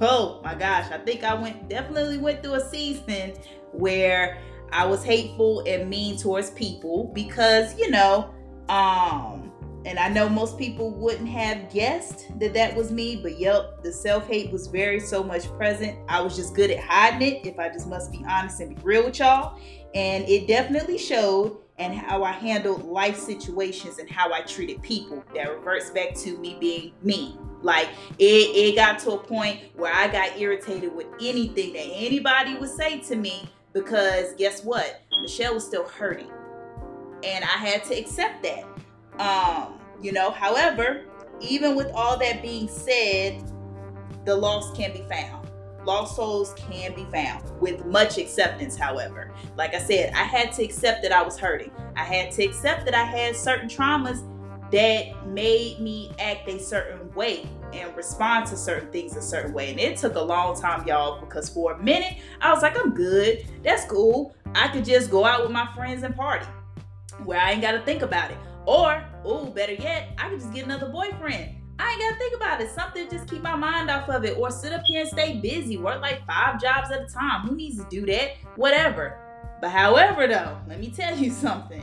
Oh 0.01 0.41
my 0.45 0.55
gosh, 0.55 0.91
I 0.91 0.99
think 0.99 1.25
I 1.25 1.35
went 1.35 1.69
definitely 1.69 2.19
went 2.19 2.43
through 2.43 2.55
a 2.55 2.69
season 2.69 3.33
where 3.73 4.39
I 4.71 4.87
was 4.87 5.03
hateful 5.03 5.61
and 5.67 5.89
mean 5.89 6.17
towards 6.17 6.51
people 6.51 7.11
because, 7.15 7.79
you 7.79 7.91
know, 7.91 8.35
um 8.69 9.53
and 9.85 9.99
I 9.99 10.09
know 10.09 10.29
most 10.29 10.59
people 10.59 10.91
wouldn't 10.91 11.29
have 11.29 11.73
guessed 11.73 12.39
that 12.41 12.53
that 12.53 12.75
was 12.77 12.91
me, 12.91 13.17
but 13.17 13.39
yep, 13.39 13.83
the 13.83 13.93
self 13.93 14.27
hate 14.27 14.53
was 14.53 14.67
very 14.67 15.01
so 15.01 15.23
much 15.23 15.47
present. 15.57 15.99
I 16.09 16.21
was 16.21 16.37
just 16.37 16.55
good 16.55 16.71
at 16.71 16.81
hiding 16.81 17.37
it, 17.37 17.47
if 17.47 17.59
I 17.59 17.69
just 17.69 17.87
must 17.87 18.13
be 18.13 18.23
honest 18.29 18.61
and 18.61 18.77
be 18.77 18.83
real 18.83 19.05
with 19.05 19.19
y'all. 19.19 19.59
And 19.99 20.29
it 20.29 20.47
definitely 20.47 20.97
showed 20.97 21.57
and 21.77 21.93
how 21.93 22.23
I 22.23 22.31
handled 22.31 22.85
life 22.85 23.19
situations 23.19 23.99
and 23.99 24.09
how 24.09 24.33
I 24.33 24.43
treated 24.43 24.81
people. 24.81 25.25
That 25.35 25.51
reverts 25.51 25.91
back 25.91 26.15
to 26.19 26.39
me 26.39 26.57
being 26.61 26.93
me. 27.03 27.37
Like 27.63 27.89
it, 28.17 28.25
it 28.25 28.77
got 28.77 29.01
to 29.01 29.13
a 29.13 29.19
point 29.19 29.61
where 29.75 29.93
I 29.93 30.07
got 30.07 30.39
irritated 30.39 30.95
with 30.95 31.09
anything 31.21 31.73
that 31.73 31.89
anybody 31.93 32.55
would 32.55 32.71
say 32.71 33.01
to 33.01 33.17
me 33.17 33.51
because 33.73 34.35
guess 34.35 34.63
what? 34.63 35.03
Michelle 35.21 35.55
was 35.55 35.67
still 35.67 35.89
hurting. 35.89 36.31
And 37.25 37.45
I 37.45 37.49
had 37.49 37.83
to 37.87 37.99
accept 37.99 38.45
that. 38.45 38.65
Um, 39.19 39.81
you 40.01 40.13
know, 40.13 40.31
however, 40.31 41.07
even 41.41 41.75
with 41.75 41.91
all 41.93 42.17
that 42.21 42.41
being 42.41 42.69
said, 42.69 43.43
the 44.25 44.37
lost 44.37 44.77
can 44.77 44.93
be 44.93 45.03
found. 45.13 45.48
Lost 45.89 46.17
souls 46.17 46.53
can 46.71 46.95
be 46.95 47.07
found 47.07 47.43
with 47.63 47.87
much 47.87 48.19
acceptance, 48.19 48.77
however. 48.77 49.33
Like 49.57 49.73
I 49.73 49.79
said, 49.79 50.13
I 50.13 50.25
had 50.25 50.53
to 50.53 50.63
accept 50.63 51.03
that 51.03 51.13
I 51.13 51.23
was 51.23 51.39
hurting. 51.39 51.71
I 51.97 52.05
had 52.05 52.31
to 52.33 52.45
accept 52.45 52.85
that 52.85 52.95
I 52.95 53.05
had 53.05 53.35
certain 53.35 53.71
traumas 53.71 54.21
that 54.71 55.27
made 55.29 55.81
me 55.81 56.13
act 56.19 56.47
a 56.47 56.59
certain 56.59 57.11
way 57.15 57.49
and 57.73 57.97
respond 57.97 58.45
to 58.49 58.57
certain 58.59 58.91
things 58.91 59.17
a 59.17 59.23
certain 59.23 59.55
way. 59.55 59.71
And 59.71 59.81
it 59.81 59.97
took 59.97 60.17
a 60.17 60.21
long 60.21 60.61
time, 60.61 60.87
y'all, 60.87 61.21
because 61.21 61.49
for 61.49 61.73
a 61.73 61.83
minute 61.83 62.19
I 62.43 62.53
was 62.53 62.61
like, 62.61 62.79
I'm 62.79 62.93
good. 62.93 63.47
That's 63.63 63.87
cool. 63.87 64.37
I 64.55 64.69
could 64.69 64.85
just 64.85 65.11
go 65.11 65.25
out 65.25 65.41
with 65.41 65.53
my 65.53 65.73
friends 65.75 66.03
and 66.03 66.15
party 66.15 66.45
where 67.25 67.41
I 67.41 67.53
ain't 67.53 67.63
got 67.63 67.73
to 67.73 67.81
think 67.81 68.03
about 68.03 68.31
it. 68.31 68.37
Or, 68.67 69.03
oh, 69.25 69.47
better 69.47 69.73
yet, 69.73 70.11
I 70.19 70.29
could 70.29 70.41
just 70.41 70.53
get 70.53 70.67
another 70.67 70.91
boyfriend. 70.91 71.63
I 71.79 71.93
ain't 71.93 72.01
gotta 72.01 72.17
think 72.17 72.37
about 72.37 72.61
it. 72.61 72.71
Something 72.71 73.09
just 73.09 73.29
keep 73.29 73.43
my 73.43 73.57
mind 73.57 73.91
off 73.91 74.09
of 74.09 74.25
it. 74.25 74.37
Or 74.37 74.51
sit 74.51 74.73
up 74.73 74.83
here 74.87 75.03
and 75.03 75.09
stay 75.09 75.41
busy. 75.41 75.77
Work 75.77 76.01
like 76.01 76.27
five 76.27 76.61
jobs 76.61 76.91
at 76.91 77.03
a 77.03 77.07
time. 77.07 77.47
Who 77.47 77.55
needs 77.55 77.79
to 77.79 77.87
do 77.89 78.05
that? 78.07 78.33
Whatever. 78.57 79.19
But 79.61 79.71
however 79.71 80.27
though, 80.27 80.59
let 80.69 80.81
me 80.81 80.91
tell 80.91 81.17
you 81.17 81.31
something. 81.33 81.83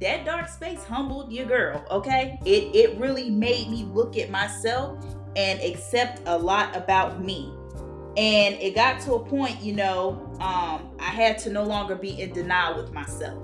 That 0.00 0.24
dark 0.24 0.48
space 0.48 0.82
humbled 0.82 1.32
your 1.32 1.46
girl, 1.46 1.84
okay? 1.90 2.38
It 2.44 2.74
it 2.74 2.98
really 2.98 3.30
made 3.30 3.70
me 3.70 3.84
look 3.84 4.16
at 4.16 4.30
myself 4.30 5.04
and 5.36 5.60
accept 5.60 6.22
a 6.26 6.36
lot 6.36 6.74
about 6.76 7.24
me. 7.24 7.52
And 8.16 8.56
it 8.56 8.74
got 8.74 9.00
to 9.02 9.14
a 9.14 9.24
point, 9.24 9.62
you 9.62 9.72
know, 9.72 10.28
um, 10.40 10.90
I 10.98 11.04
had 11.04 11.38
to 11.38 11.50
no 11.50 11.62
longer 11.62 11.94
be 11.94 12.20
in 12.20 12.32
denial 12.32 12.76
with 12.76 12.92
myself. 12.92 13.42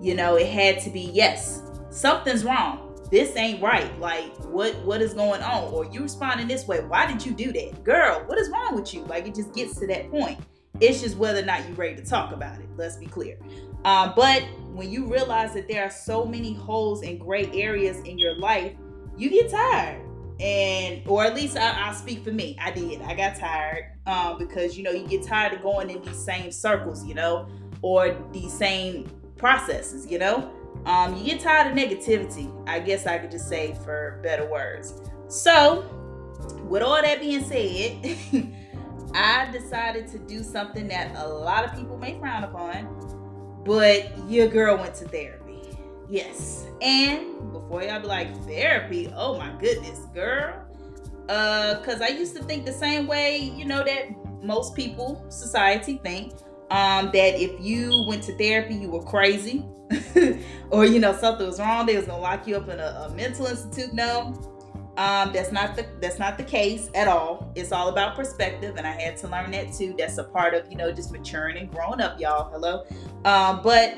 You 0.00 0.14
know, 0.14 0.36
it 0.36 0.48
had 0.48 0.80
to 0.80 0.90
be, 0.90 1.10
yes, 1.12 1.62
something's 1.90 2.44
wrong. 2.44 2.89
This 3.10 3.36
ain't 3.36 3.60
right. 3.60 3.98
Like, 3.98 4.36
what 4.44 4.76
what 4.84 5.02
is 5.02 5.14
going 5.14 5.42
on? 5.42 5.72
Or 5.72 5.84
you 5.84 6.02
responding 6.02 6.46
this 6.46 6.66
way. 6.66 6.80
Why 6.80 7.06
did 7.06 7.24
you 7.24 7.32
do 7.32 7.52
that? 7.52 7.82
Girl, 7.84 8.22
what 8.26 8.38
is 8.38 8.48
wrong 8.50 8.74
with 8.74 8.94
you? 8.94 9.02
Like 9.04 9.26
it 9.26 9.34
just 9.34 9.52
gets 9.52 9.78
to 9.80 9.86
that 9.88 10.10
point. 10.10 10.38
It's 10.80 11.00
just 11.00 11.16
whether 11.16 11.40
or 11.40 11.44
not 11.44 11.66
you're 11.66 11.76
ready 11.76 11.96
to 11.96 12.04
talk 12.04 12.32
about 12.32 12.58
it. 12.58 12.68
Let's 12.76 12.96
be 12.96 13.06
clear. 13.06 13.38
Uh, 13.84 14.12
but 14.14 14.42
when 14.72 14.90
you 14.90 15.06
realize 15.06 15.52
that 15.54 15.68
there 15.68 15.84
are 15.84 15.90
so 15.90 16.24
many 16.24 16.54
holes 16.54 17.02
and 17.02 17.20
gray 17.20 17.50
areas 17.52 17.98
in 18.00 18.18
your 18.18 18.36
life, 18.36 18.72
you 19.16 19.28
get 19.28 19.50
tired. 19.50 20.06
And, 20.38 21.02
or 21.06 21.22
at 21.24 21.34
least 21.34 21.58
I, 21.58 21.88
will 21.88 21.94
speak 21.94 22.24
for 22.24 22.32
me. 22.32 22.56
I 22.58 22.70
did. 22.70 23.02
I 23.02 23.14
got 23.14 23.36
tired 23.36 23.92
um, 24.06 24.38
because, 24.38 24.76
you 24.78 24.82
know, 24.82 24.90
you 24.90 25.06
get 25.06 25.22
tired 25.22 25.52
of 25.52 25.62
going 25.62 25.90
in 25.90 26.00
these 26.00 26.16
same 26.16 26.50
circles, 26.50 27.04
you 27.04 27.12
know, 27.12 27.46
or 27.82 28.16
these 28.32 28.52
same 28.52 29.06
processes, 29.36 30.06
you 30.10 30.18
know. 30.18 30.50
Um, 30.86 31.16
you 31.16 31.24
get 31.24 31.40
tired 31.40 31.70
of 31.70 31.76
negativity, 31.76 32.50
I 32.68 32.80
guess 32.80 33.06
I 33.06 33.18
could 33.18 33.30
just 33.30 33.48
say 33.48 33.76
for 33.84 34.18
better 34.22 34.46
words. 34.46 34.94
So, 35.28 35.84
with 36.64 36.82
all 36.82 37.00
that 37.00 37.20
being 37.20 37.44
said, 37.44 38.16
I 39.14 39.50
decided 39.50 40.08
to 40.08 40.18
do 40.18 40.42
something 40.42 40.88
that 40.88 41.14
a 41.16 41.28
lot 41.28 41.64
of 41.64 41.74
people 41.74 41.98
may 41.98 42.18
frown 42.18 42.44
upon, 42.44 43.62
but 43.64 44.10
your 44.28 44.48
girl 44.48 44.76
went 44.76 44.94
to 44.96 45.08
therapy. 45.08 45.60
Yes. 46.08 46.66
And 46.80 47.52
before 47.52 47.82
y'all 47.82 48.00
be 48.00 48.06
like, 48.06 48.34
therapy? 48.44 49.12
Oh 49.14 49.38
my 49.38 49.52
goodness, 49.60 50.00
girl. 50.14 50.66
Uh, 51.28 51.80
cause 51.82 52.00
I 52.00 52.08
used 52.08 52.34
to 52.36 52.42
think 52.42 52.64
the 52.64 52.72
same 52.72 53.06
way, 53.06 53.38
you 53.38 53.64
know, 53.64 53.84
that 53.84 54.08
most 54.42 54.74
people, 54.74 55.24
society 55.28 56.00
think. 56.02 56.32
Um, 56.70 57.06
that 57.06 57.40
if 57.40 57.60
you 57.60 58.04
went 58.06 58.22
to 58.24 58.36
therapy, 58.36 58.74
you 58.74 58.90
were 58.90 59.02
crazy. 59.02 59.64
or 60.70 60.86
you 60.86 61.00
know 61.00 61.12
something 61.12 61.44
was 61.44 61.58
wrong 61.58 61.84
they 61.84 61.96
was 61.96 62.06
gonna 62.06 62.22
lock 62.22 62.46
you 62.46 62.56
up 62.56 62.68
in 62.68 62.78
a, 62.78 63.08
a 63.08 63.14
mental 63.14 63.46
institute 63.46 63.92
no. 63.92 64.32
Um, 64.96 65.32
that's 65.32 65.50
not 65.50 65.76
the 65.76 65.86
that's 66.00 66.18
not 66.18 66.36
the 66.36 66.44
case 66.44 66.90
at 66.94 67.08
all. 67.08 67.50
It's 67.54 67.72
all 67.72 67.88
about 67.88 68.16
perspective 68.16 68.76
and 68.76 68.86
i 68.86 68.90
had 68.90 69.16
to 69.18 69.28
learn 69.28 69.50
that 69.52 69.72
too. 69.72 69.94
That's 69.96 70.18
a 70.18 70.24
part 70.24 70.52
of 70.52 70.70
you 70.70 70.76
know 70.76 70.92
just 70.92 71.10
maturing 71.10 71.56
and 71.56 71.70
growing 71.70 72.00
up 72.00 72.20
y'all. 72.20 72.50
Hello? 72.50 72.84
Um, 73.24 73.62
but 73.62 73.96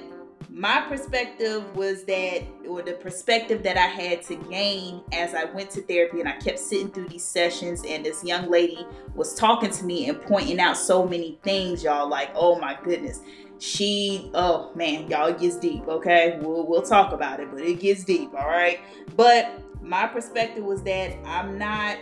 my 0.55 0.83
perspective 0.83 1.65
was 1.75 2.05
that 2.05 2.43
or 2.69 2.83
the 2.83 2.93
perspective 2.93 3.63
that 3.63 3.79
i 3.79 3.87
had 3.87 4.23
to 4.23 4.35
gain 4.51 5.01
as 5.13 5.35
i 5.35 5.45
went 5.45 5.71
to 5.71 5.81
therapy 5.83 6.21
and 6.21 6.29
i 6.29 6.33
kept 6.33 6.59
sitting 6.59 6.91
through 6.91 7.09
these 7.09 7.25
sessions 7.25 7.83
and 7.89 8.05
this 8.05 8.23
young 8.23 8.51
lady 8.51 8.87
was 9.15 9.35
talking 9.35 9.71
to 9.71 9.85
me 9.85 10.11
and 10.11 10.21
pointing 10.21 10.61
out 10.61 10.77
so 10.77 11.07
many 11.07 11.39
things 11.43 11.83
y'all 11.83 12.09
like 12.09 12.31
oh 12.35 12.59
my 12.59 12.79
goodness. 12.85 13.21
She 13.59 14.31
oh 14.35 14.73
man 14.75 15.09
y'all 15.09 15.33
gets 15.33 15.57
deep 15.57 15.87
okay? 15.89 16.39
We'll, 16.43 16.67
we'll 16.67 16.83
talk 16.83 17.13
about 17.13 17.41
it 17.41 17.51
but 17.51 17.61
it 17.61 17.81
gets 17.81 18.05
deep 18.05 18.35
all 18.35 18.49
right? 18.49 18.81
But 19.17 19.63
my 19.83 20.07
perspective 20.07 20.65
was 20.65 20.83
that 20.85 21.17
i'm 21.27 21.59
not 21.59 21.99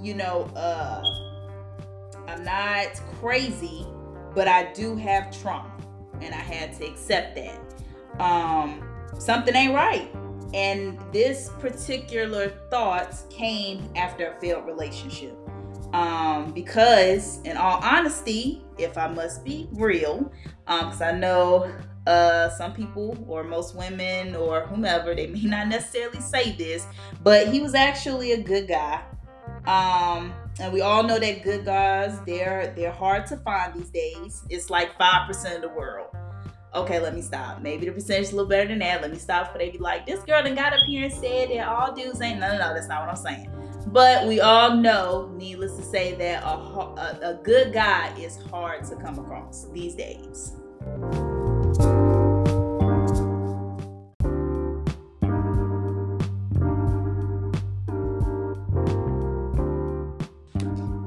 you 0.00 0.14
know 0.14 0.50
uh 0.56 1.02
i'm 2.26 2.42
not 2.42 2.88
crazy 3.20 3.86
but 4.34 4.48
i 4.48 4.72
do 4.72 4.96
have 4.96 5.30
trauma 5.40 5.70
and 6.22 6.34
i 6.34 6.38
had 6.38 6.76
to 6.78 6.86
accept 6.86 7.36
that 7.36 7.58
um 8.20 8.82
something 9.18 9.54
ain't 9.54 9.74
right 9.74 10.10
and 10.52 10.98
this 11.12 11.50
particular 11.60 12.48
thought 12.70 13.14
came 13.30 13.88
after 13.96 14.32
a 14.32 14.40
failed 14.40 14.66
relationship 14.66 15.36
um, 15.92 16.52
because 16.52 17.40
in 17.42 17.56
all 17.56 17.80
honesty 17.82 18.62
if 18.78 18.96
i 18.96 19.08
must 19.08 19.44
be 19.44 19.68
real 19.72 20.30
because 20.66 21.00
um, 21.00 21.08
I 21.08 21.18
know 21.18 21.72
uh, 22.06 22.48
some 22.50 22.72
people 22.72 23.16
or 23.28 23.44
most 23.44 23.74
women 23.74 24.34
or 24.36 24.66
whomever 24.66 25.14
they 25.14 25.26
may 25.26 25.42
not 25.42 25.68
necessarily 25.68 26.20
say 26.20 26.52
this, 26.52 26.86
but 27.22 27.48
he 27.48 27.60
was 27.60 27.74
actually 27.74 28.32
a 28.32 28.42
good 28.42 28.68
guy. 28.68 29.02
Um, 29.66 30.32
and 30.58 30.72
we 30.72 30.80
all 30.80 31.02
know 31.02 31.18
that 31.18 31.42
good 31.42 31.64
guys 31.64 32.18
they're 32.26 32.72
they're 32.76 32.92
hard 32.92 33.26
to 33.26 33.36
find 33.38 33.74
these 33.74 33.90
days. 33.90 34.42
It's 34.48 34.70
like 34.70 34.96
five 34.96 35.26
percent 35.26 35.56
of 35.56 35.62
the 35.62 35.76
world. 35.76 36.09
Okay, 36.72 37.00
let 37.00 37.16
me 37.16 37.20
stop. 37.20 37.60
Maybe 37.60 37.86
the 37.86 37.92
percentage 37.92 38.26
is 38.26 38.32
a 38.32 38.36
little 38.36 38.48
better 38.48 38.68
than 38.68 38.78
that. 38.78 39.02
Let 39.02 39.10
me 39.10 39.18
stop 39.18 39.50
for 39.50 39.58
they 39.58 39.70
be 39.70 39.78
like, 39.78 40.06
this 40.06 40.22
girl 40.22 40.40
done 40.40 40.54
got 40.54 40.72
up 40.72 40.78
here 40.86 41.04
and 41.04 41.12
said 41.12 41.50
that 41.50 41.66
all 41.66 41.92
dudes 41.92 42.20
ain't. 42.20 42.38
No, 42.38 42.52
no, 42.52 42.58
no, 42.58 42.74
that's 42.74 42.86
not 42.86 43.00
what 43.00 43.10
I'm 43.10 43.16
saying. 43.16 43.50
But 43.88 44.28
we 44.28 44.40
all 44.40 44.76
know, 44.76 45.32
needless 45.36 45.76
to 45.78 45.82
say, 45.82 46.14
that 46.14 46.44
a, 46.44 46.46
a, 46.46 47.18
a 47.22 47.40
good 47.42 47.72
guy 47.72 48.16
is 48.16 48.36
hard 48.36 48.84
to 48.84 48.94
come 48.94 49.18
across 49.18 49.66
these 49.72 49.96
days. 49.96 50.52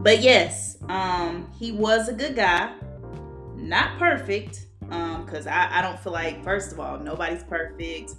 But 0.03 0.21
yes, 0.21 0.77
um, 0.89 1.47
he 1.57 1.71
was 1.71 2.09
a 2.09 2.13
good 2.13 2.35
guy. 2.35 2.75
Not 3.55 3.97
perfect, 3.97 4.65
um, 4.93 5.25
because 5.25 5.47
I, 5.47 5.79
I 5.79 5.81
don't 5.81 5.99
feel 5.99 6.13
like, 6.13 6.43
first 6.43 6.71
of 6.71 6.79
all, 6.79 6.99
nobody's 6.99 7.43
perfect. 7.43 8.11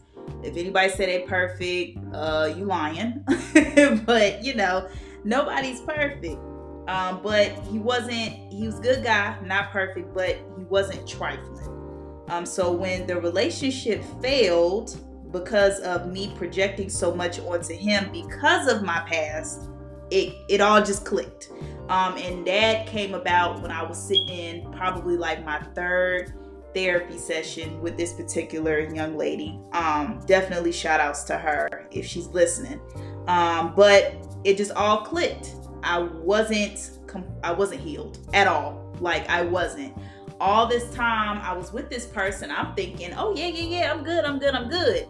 If 0.43 0.57
anybody 0.57 0.89
said 0.89 1.09
they 1.09 1.21
perfect, 1.21 1.99
uh, 2.13 2.53
you 2.57 2.65
lying. 2.65 3.25
but 4.05 4.43
you 4.45 4.55
know, 4.55 4.89
nobody's 5.25 5.81
perfect. 5.81 6.39
Um, 6.89 7.21
but 7.23 7.53
he 7.71 7.79
wasn't, 7.79 8.33
he 8.53 8.67
was 8.67 8.81
good 8.81 9.05
guy, 9.05 9.39
not 9.45 9.71
perfect, 9.71 10.13
but 10.13 10.37
he 10.59 10.65
wasn't 10.65 11.09
trifling. 11.09 11.71
Um, 12.29 12.45
so 12.45 12.73
when 12.73 13.07
the 13.07 13.21
relationship 13.21 14.03
failed 14.21 14.99
because 15.31 15.81
of 15.81 16.09
me 16.09 16.33
projecting 16.37 16.89
so 16.89 17.15
much 17.15 17.39
onto 17.39 17.75
him 17.75 18.11
because 18.13 18.67
of 18.67 18.83
my 18.83 19.01
past, 19.01 19.69
it 20.11 20.35
it 20.49 20.61
all 20.61 20.83
just 20.83 21.05
clicked. 21.05 21.51
Um, 21.89 22.17
and 22.17 22.47
that 22.47 22.87
came 22.87 23.15
about 23.15 23.63
when 23.63 23.71
I 23.71 23.83
was 23.83 23.99
sitting 24.03 24.29
in 24.29 24.73
probably 24.73 25.17
like 25.17 25.45
my 25.45 25.61
third 25.75 26.35
therapy 26.75 27.19
session 27.19 27.81
with 27.81 27.97
this 27.97 28.13
particular 28.13 28.81
young 28.81 29.17
lady. 29.17 29.61
Um, 29.73 30.21
definitely 30.27 30.73
shout 30.73 31.01
outs 31.01 31.23
to 31.25 31.39
her 31.39 31.89
if 31.91 32.05
she's 32.05 32.27
listening. 32.29 32.81
Um, 33.27 33.75
but 33.75 34.15
it 34.45 34.57
just 34.57 34.73
all 34.73 35.03
clicked. 35.03 35.55
I 35.83 35.99
wasn't 35.99 36.91
I 37.43 37.53
wasn't 37.53 37.81
healed 37.81 38.19
at 38.33 38.47
all. 38.47 38.93
Like 39.01 39.29
I 39.29 39.43
wasn't. 39.43 39.97
All 40.41 40.67
this 40.67 40.93
time 40.93 41.41
I 41.43 41.53
was 41.57 41.73
with 41.73 41.89
this 41.89 42.07
person, 42.07 42.51
I'm 42.51 42.75
thinking, 42.75 43.15
oh 43.17 43.35
yeah, 43.37 43.47
yeah, 43.47 43.79
yeah, 43.79 43.93
I'm 43.93 44.03
good, 44.03 44.25
I'm 44.25 44.39
good, 44.39 44.55
I'm 44.55 44.69
good. 44.69 45.09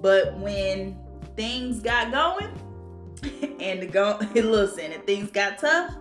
But 0.00 0.38
when 0.38 0.98
things 1.36 1.80
got 1.80 2.12
going 2.12 2.52
and 3.60 3.82
the 3.82 3.86
go 3.86 4.18
listen 4.34 4.92
and 4.92 5.04
things 5.04 5.30
got 5.30 5.58
tough, 5.58 5.94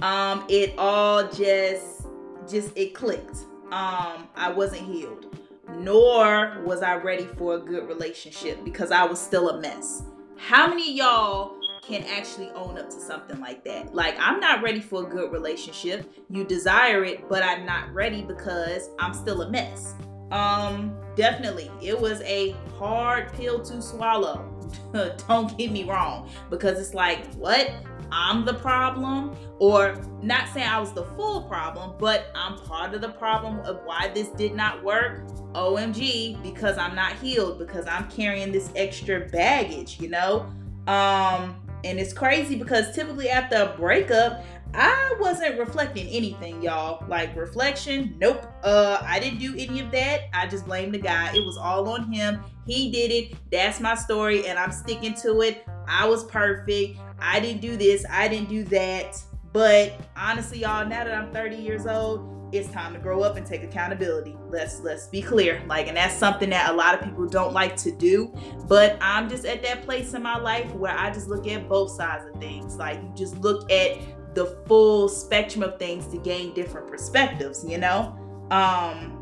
um, 0.00 0.44
it 0.48 0.74
all 0.78 1.28
just 1.28 2.06
just 2.48 2.76
it 2.76 2.94
clicked. 2.94 3.38
Um, 3.76 4.26
I 4.34 4.50
wasn't 4.50 4.90
healed, 4.90 5.36
nor 5.68 6.62
was 6.64 6.80
I 6.80 6.94
ready 6.94 7.26
for 7.36 7.56
a 7.56 7.58
good 7.58 7.86
relationship 7.86 8.64
because 8.64 8.90
I 8.90 9.04
was 9.04 9.20
still 9.20 9.50
a 9.50 9.60
mess. 9.60 10.02
How 10.38 10.66
many 10.66 10.94
y'all 10.94 11.60
can 11.82 12.02
actually 12.04 12.48
own 12.52 12.78
up 12.78 12.88
to 12.88 12.98
something 12.98 13.38
like 13.38 13.64
that? 13.64 13.94
Like, 13.94 14.16
I'm 14.18 14.40
not 14.40 14.62
ready 14.62 14.80
for 14.80 15.06
a 15.06 15.06
good 15.06 15.30
relationship. 15.30 16.10
You 16.30 16.44
desire 16.44 17.04
it, 17.04 17.28
but 17.28 17.42
I'm 17.42 17.66
not 17.66 17.92
ready 17.92 18.22
because 18.22 18.88
I'm 18.98 19.12
still 19.12 19.42
a 19.42 19.50
mess. 19.50 19.94
Um, 20.30 20.96
definitely, 21.14 21.70
it 21.82 22.00
was 22.00 22.22
a 22.22 22.52
hard 22.78 23.30
pill 23.34 23.62
to 23.62 23.82
swallow. 23.82 24.50
Don't 25.28 25.58
get 25.58 25.70
me 25.70 25.84
wrong, 25.84 26.30
because 26.48 26.80
it's 26.80 26.94
like, 26.94 27.30
what? 27.34 27.70
I'm 28.12 28.44
the 28.44 28.54
problem, 28.54 29.36
or 29.58 29.96
not 30.22 30.48
saying 30.48 30.68
I 30.68 30.78
was 30.78 30.92
the 30.92 31.04
full 31.04 31.42
problem, 31.42 31.94
but 31.98 32.26
I'm 32.34 32.58
part 32.58 32.94
of 32.94 33.00
the 33.00 33.10
problem 33.10 33.60
of 33.60 33.80
why 33.84 34.10
this 34.14 34.28
did 34.28 34.54
not 34.54 34.82
work. 34.82 35.26
OMG, 35.54 36.42
because 36.42 36.76
I'm 36.78 36.94
not 36.94 37.14
healed, 37.14 37.58
because 37.58 37.86
I'm 37.86 38.10
carrying 38.10 38.52
this 38.52 38.70
extra 38.76 39.20
baggage, 39.20 40.00
you 40.00 40.08
know? 40.08 40.46
Um, 40.86 41.56
and 41.84 41.98
it's 41.98 42.12
crazy 42.12 42.56
because 42.56 42.94
typically 42.94 43.28
after 43.28 43.56
a 43.56 43.76
breakup, 43.76 44.44
I 44.74 45.16
wasn't 45.18 45.58
reflecting 45.58 46.06
anything, 46.08 46.60
y'all. 46.62 47.02
Like 47.08 47.34
reflection, 47.36 48.14
nope. 48.18 48.44
Uh, 48.62 48.98
I 49.02 49.18
didn't 49.20 49.38
do 49.38 49.54
any 49.56 49.80
of 49.80 49.90
that. 49.92 50.22
I 50.34 50.46
just 50.46 50.66
blamed 50.66 50.92
the 50.94 50.98
guy. 50.98 51.34
It 51.34 51.44
was 51.44 51.56
all 51.56 51.88
on 51.88 52.12
him. 52.12 52.42
He 52.66 52.90
did 52.90 53.10
it. 53.10 53.38
That's 53.50 53.80
my 53.80 53.94
story, 53.94 54.46
and 54.46 54.58
I'm 54.58 54.72
sticking 54.72 55.14
to 55.22 55.40
it. 55.40 55.64
I 55.88 56.06
was 56.06 56.24
perfect. 56.24 56.98
I 57.18 57.40
didn't 57.40 57.60
do 57.60 57.76
this. 57.76 58.04
I 58.10 58.28
didn't 58.28 58.48
do 58.48 58.64
that. 58.64 59.16
But 59.52 59.94
honestly, 60.16 60.60
y'all, 60.60 60.86
now 60.86 61.04
that 61.04 61.14
I'm 61.14 61.32
30 61.32 61.56
years 61.56 61.86
old, 61.86 62.32
it's 62.52 62.68
time 62.70 62.92
to 62.92 62.98
grow 62.98 63.22
up 63.22 63.36
and 63.36 63.46
take 63.46 63.62
accountability. 63.64 64.36
Let's 64.48 64.80
let's 64.80 65.08
be 65.08 65.20
clear. 65.20 65.62
Like, 65.66 65.88
and 65.88 65.96
that's 65.96 66.14
something 66.14 66.50
that 66.50 66.70
a 66.70 66.72
lot 66.72 66.94
of 66.94 67.02
people 67.02 67.26
don't 67.26 67.52
like 67.52 67.76
to 67.78 67.90
do. 67.90 68.32
But 68.68 68.98
I'm 69.00 69.28
just 69.28 69.44
at 69.44 69.62
that 69.62 69.82
place 69.82 70.14
in 70.14 70.22
my 70.22 70.38
life 70.38 70.72
where 70.74 70.96
I 70.96 71.10
just 71.10 71.28
look 71.28 71.46
at 71.48 71.68
both 71.68 71.90
sides 71.90 72.24
of 72.26 72.40
things. 72.40 72.76
Like 72.76 73.02
you 73.02 73.12
just 73.16 73.38
look 73.38 73.70
at 73.70 73.98
the 74.34 74.46
full 74.66 75.08
spectrum 75.08 75.64
of 75.64 75.78
things 75.78 76.06
to 76.08 76.18
gain 76.18 76.54
different 76.54 76.86
perspectives, 76.86 77.64
you 77.66 77.78
know? 77.78 78.14
Um, 78.50 79.16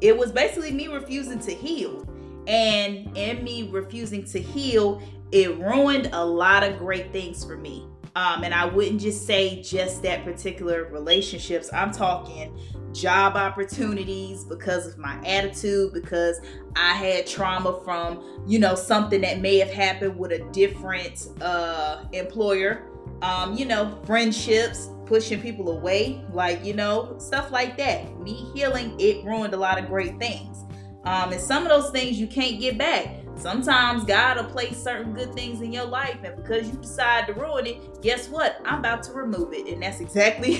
it 0.00 0.16
was 0.16 0.32
basically 0.32 0.72
me 0.72 0.88
refusing 0.88 1.38
to 1.40 1.52
heal. 1.52 2.04
And 2.46 3.16
in 3.16 3.44
me 3.44 3.70
refusing 3.70 4.24
to 4.24 4.40
heal, 4.40 5.02
it 5.32 5.58
ruined 5.58 6.10
a 6.12 6.24
lot 6.24 6.62
of 6.62 6.78
great 6.78 7.12
things 7.12 7.44
for 7.44 7.56
me. 7.56 7.86
Um, 8.16 8.42
and 8.42 8.52
I 8.52 8.64
wouldn't 8.64 9.00
just 9.00 9.24
say 9.26 9.62
just 9.62 10.02
that 10.02 10.24
particular 10.24 10.88
relationships. 10.90 11.70
I'm 11.72 11.92
talking 11.92 12.58
job 12.92 13.36
opportunities 13.36 14.42
because 14.42 14.88
of 14.88 14.98
my 14.98 15.16
attitude, 15.24 15.92
because 15.92 16.40
I 16.74 16.94
had 16.94 17.26
trauma 17.26 17.80
from, 17.84 18.44
you 18.48 18.58
know, 18.58 18.74
something 18.74 19.20
that 19.20 19.40
may 19.40 19.58
have 19.58 19.70
happened 19.70 20.18
with 20.18 20.32
a 20.32 20.40
different 20.50 21.28
uh, 21.40 22.04
employer 22.12 22.90
um, 23.22 23.56
you 23.56 23.64
know, 23.64 23.98
friendships, 24.04 24.88
pushing 25.06 25.40
people 25.40 25.70
away, 25.70 26.24
like, 26.32 26.64
you 26.64 26.74
know, 26.74 27.16
stuff 27.18 27.50
like 27.50 27.76
that. 27.76 28.18
Me 28.20 28.50
healing, 28.54 28.94
it 28.98 29.24
ruined 29.24 29.54
a 29.54 29.56
lot 29.56 29.78
of 29.78 29.86
great 29.88 30.18
things. 30.18 30.64
Um, 31.04 31.32
and 31.32 31.40
some 31.40 31.64
of 31.64 31.68
those 31.68 31.90
things 31.90 32.18
you 32.18 32.26
can't 32.26 32.60
get 32.60 32.78
back. 32.78 33.08
Sometimes 33.40 34.04
God 34.04 34.36
will 34.36 34.44
place 34.44 34.76
certain 34.76 35.14
good 35.14 35.32
things 35.34 35.62
in 35.62 35.72
your 35.72 35.86
life, 35.86 36.18
and 36.22 36.36
because 36.36 36.68
you 36.68 36.74
decide 36.74 37.26
to 37.28 37.32
ruin 37.32 37.66
it, 37.66 38.02
guess 38.02 38.28
what? 38.28 38.60
I'm 38.66 38.80
about 38.80 39.02
to 39.04 39.12
remove 39.12 39.54
it. 39.54 39.66
And 39.66 39.82
that's 39.82 40.00
exactly 40.00 40.56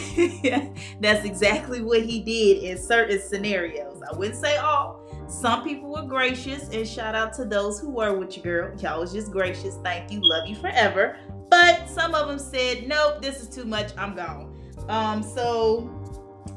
that's 1.01 1.27
exactly 1.27 1.83
what 1.83 2.03
he 2.03 2.21
did 2.21 2.63
in 2.63 2.79
certain 2.79 3.21
scenarios. 3.21 4.03
I 4.11 4.17
wouldn't 4.17 4.39
say 4.39 4.57
all. 4.57 5.01
Some 5.29 5.63
people 5.63 5.91
were 5.91 6.03
gracious, 6.03 6.71
and 6.71 6.89
shout 6.89 7.15
out 7.15 7.35
to 7.35 7.45
those 7.45 7.79
who 7.79 7.91
were 7.91 8.19
with 8.19 8.37
you, 8.37 8.43
girl. 8.43 8.75
Y'all 8.81 9.01
was 9.01 9.13
just 9.13 9.31
gracious. 9.31 9.77
Thank 9.85 10.11
you. 10.11 10.21
Love 10.23 10.49
you 10.49 10.57
forever. 10.57 11.19
But 11.51 11.89
some 11.89 12.15
of 12.15 12.29
them 12.29 12.39
said, 12.39 12.89
nope, 12.89 13.21
this 13.21 13.43
is 13.43 13.49
too 13.49 13.65
much. 13.65 13.93
I'm 13.99 14.15
gone. 14.17 14.57
Um, 14.89 15.23
so, 15.23 15.91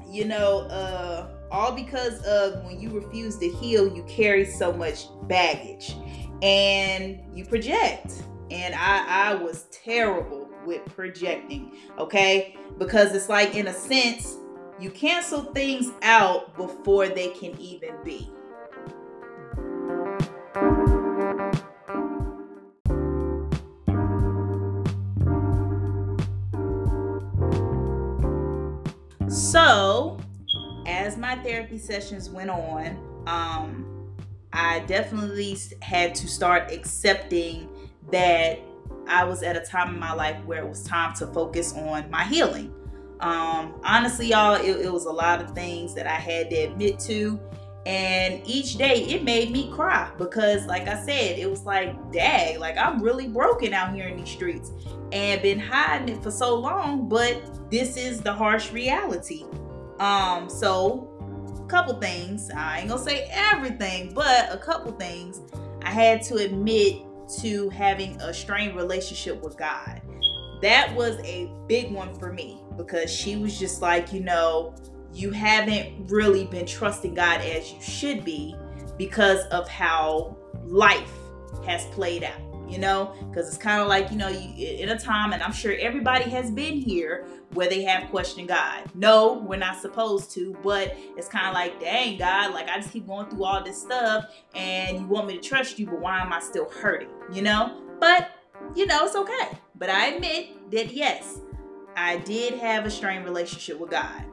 you 0.07 0.25
know, 0.25 0.61
uh, 0.69 1.32
all 1.53 1.71
because 1.71 2.19
of 2.23 2.65
when 2.65 2.81
you 2.81 2.89
refuse 2.89 3.37
to 3.37 3.47
heal, 3.47 3.87
you 3.95 4.03
carry 4.03 4.43
so 4.43 4.73
much 4.73 5.05
baggage 5.27 5.95
and 6.41 7.19
you 7.31 7.45
project. 7.45 8.23
And 8.49 8.73
I, 8.73 9.31
I 9.31 9.35
was 9.35 9.67
terrible 9.71 10.49
with 10.65 10.83
projecting, 10.87 11.77
okay? 11.99 12.57
Because 12.79 13.13
it's 13.13 13.29
like, 13.29 13.55
in 13.55 13.67
a 13.67 13.73
sense, 13.73 14.35
you 14.79 14.89
cancel 14.89 15.43
things 15.53 15.91
out 16.01 16.57
before 16.57 17.07
they 17.07 17.29
can 17.29 17.57
even 17.59 17.95
be. 18.03 18.29
So, 29.29 30.17
as 31.03 31.17
my 31.17 31.35
therapy 31.35 31.77
sessions 31.77 32.29
went 32.29 32.49
on, 32.49 32.97
um, 33.27 34.07
I 34.53 34.79
definitely 34.81 35.57
had 35.81 36.15
to 36.15 36.27
start 36.29 36.71
accepting 36.71 37.67
that 38.09 38.59
I 39.07 39.25
was 39.25 39.43
at 39.43 39.57
a 39.57 39.59
time 39.59 39.93
in 39.93 39.99
my 39.99 40.13
life 40.13 40.37
where 40.45 40.63
it 40.63 40.69
was 40.69 40.83
time 40.83 41.13
to 41.15 41.27
focus 41.27 41.73
on 41.73 42.09
my 42.09 42.23
healing. 42.23 42.73
Um, 43.19 43.73
honestly, 43.83 44.27
y'all, 44.27 44.55
it, 44.55 44.85
it 44.85 44.91
was 44.91 45.05
a 45.05 45.11
lot 45.11 45.41
of 45.41 45.51
things 45.51 45.93
that 45.95 46.07
I 46.07 46.15
had 46.15 46.49
to 46.51 46.55
admit 46.55 46.99
to. 47.01 47.37
And 47.85 48.41
each 48.45 48.77
day 48.77 49.03
it 49.03 49.25
made 49.25 49.51
me 49.51 49.69
cry 49.73 50.09
because, 50.17 50.65
like 50.67 50.87
I 50.87 51.03
said, 51.03 51.37
it 51.37 51.49
was 51.49 51.65
like, 51.65 52.13
dang, 52.13 52.59
like 52.59 52.77
I'm 52.77 53.03
really 53.03 53.27
broken 53.27 53.73
out 53.73 53.93
here 53.93 54.07
in 54.07 54.15
these 54.15 54.29
streets 54.29 54.71
and 55.11 55.41
been 55.41 55.59
hiding 55.59 56.15
it 56.15 56.23
for 56.23 56.31
so 56.31 56.55
long, 56.55 57.09
but 57.09 57.69
this 57.69 57.97
is 57.97 58.21
the 58.21 58.31
harsh 58.31 58.71
reality. 58.71 59.43
Um, 60.03 60.49
so 60.49 61.07
a 61.63 61.67
couple 61.69 61.97
things. 61.97 62.51
I 62.53 62.79
ain't 62.79 62.89
gonna 62.89 63.01
say 63.01 63.29
everything, 63.31 64.13
but 64.13 64.53
a 64.53 64.57
couple 64.57 64.91
things 64.91 65.39
I 65.81 65.91
had 65.91 66.21
to 66.23 66.35
admit 66.35 67.03
to 67.39 67.69
having 67.69 68.19
a 68.19 68.33
strained 68.33 68.75
relationship 68.75 69.41
with 69.41 69.57
God. 69.57 70.01
That 70.61 70.93
was 70.93 71.17
a 71.23 71.49
big 71.69 71.89
one 71.93 72.13
for 72.19 72.33
me 72.33 72.61
because 72.75 73.09
she 73.09 73.37
was 73.37 73.57
just 73.57 73.81
like, 73.81 74.11
you 74.11 74.19
know, 74.19 74.75
you 75.13 75.31
haven't 75.31 76.11
really 76.11 76.47
been 76.47 76.65
trusting 76.65 77.13
God 77.13 77.39
as 77.39 77.71
you 77.71 77.81
should 77.81 78.25
be 78.25 78.57
because 78.97 79.45
of 79.47 79.69
how 79.69 80.35
life 80.65 81.13
has 81.65 81.85
played 81.87 82.25
out 82.25 82.52
you 82.67 82.77
know? 82.77 83.13
Because 83.29 83.47
it's 83.47 83.57
kind 83.57 83.81
of 83.81 83.87
like 83.87 84.11
you 84.11 84.17
know 84.17 84.27
you, 84.29 84.67
in 84.67 84.89
a 84.89 84.99
time 84.99 85.33
and 85.33 85.41
i'm 85.41 85.51
sure 85.51 85.73
everybody 85.79 86.29
has 86.29 86.51
been 86.51 86.75
here 86.75 87.25
where 87.53 87.69
they 87.69 87.83
have 87.83 88.09
questioned 88.09 88.47
god. 88.47 88.83
No 88.93 89.33
we're 89.47 89.57
not 89.57 89.79
supposed 89.81 90.31
to 90.31 90.55
but 90.63 90.95
it's 91.17 91.27
kind 91.27 91.47
of 91.47 91.53
like 91.53 91.79
dang 91.79 92.17
god 92.17 92.53
like 92.53 92.69
i 92.69 92.77
just 92.77 92.91
keep 92.91 93.07
going 93.07 93.29
through 93.29 93.43
all 93.43 93.63
this 93.63 93.81
stuff 93.81 94.25
and 94.55 94.99
you 94.99 95.07
want 95.07 95.27
me 95.27 95.37
to 95.37 95.41
trust 95.41 95.79
you 95.79 95.85
but 95.85 95.99
why 95.99 96.19
am 96.19 96.33
i 96.33 96.39
still 96.39 96.69
hurting? 96.69 97.09
You 97.31 97.41
know? 97.41 97.81
But 97.99 98.31
you 98.75 98.85
know 98.85 99.05
it's 99.05 99.15
okay. 99.15 99.57
But 99.75 99.89
i 99.89 100.07
admit 100.07 100.71
that 100.71 100.93
yes 100.93 101.39
i 101.95 102.17
did 102.17 102.55
have 102.55 102.85
a 102.85 102.91
strained 102.91 103.25
relationship 103.25 103.79
with 103.79 103.91
god. 103.91 104.25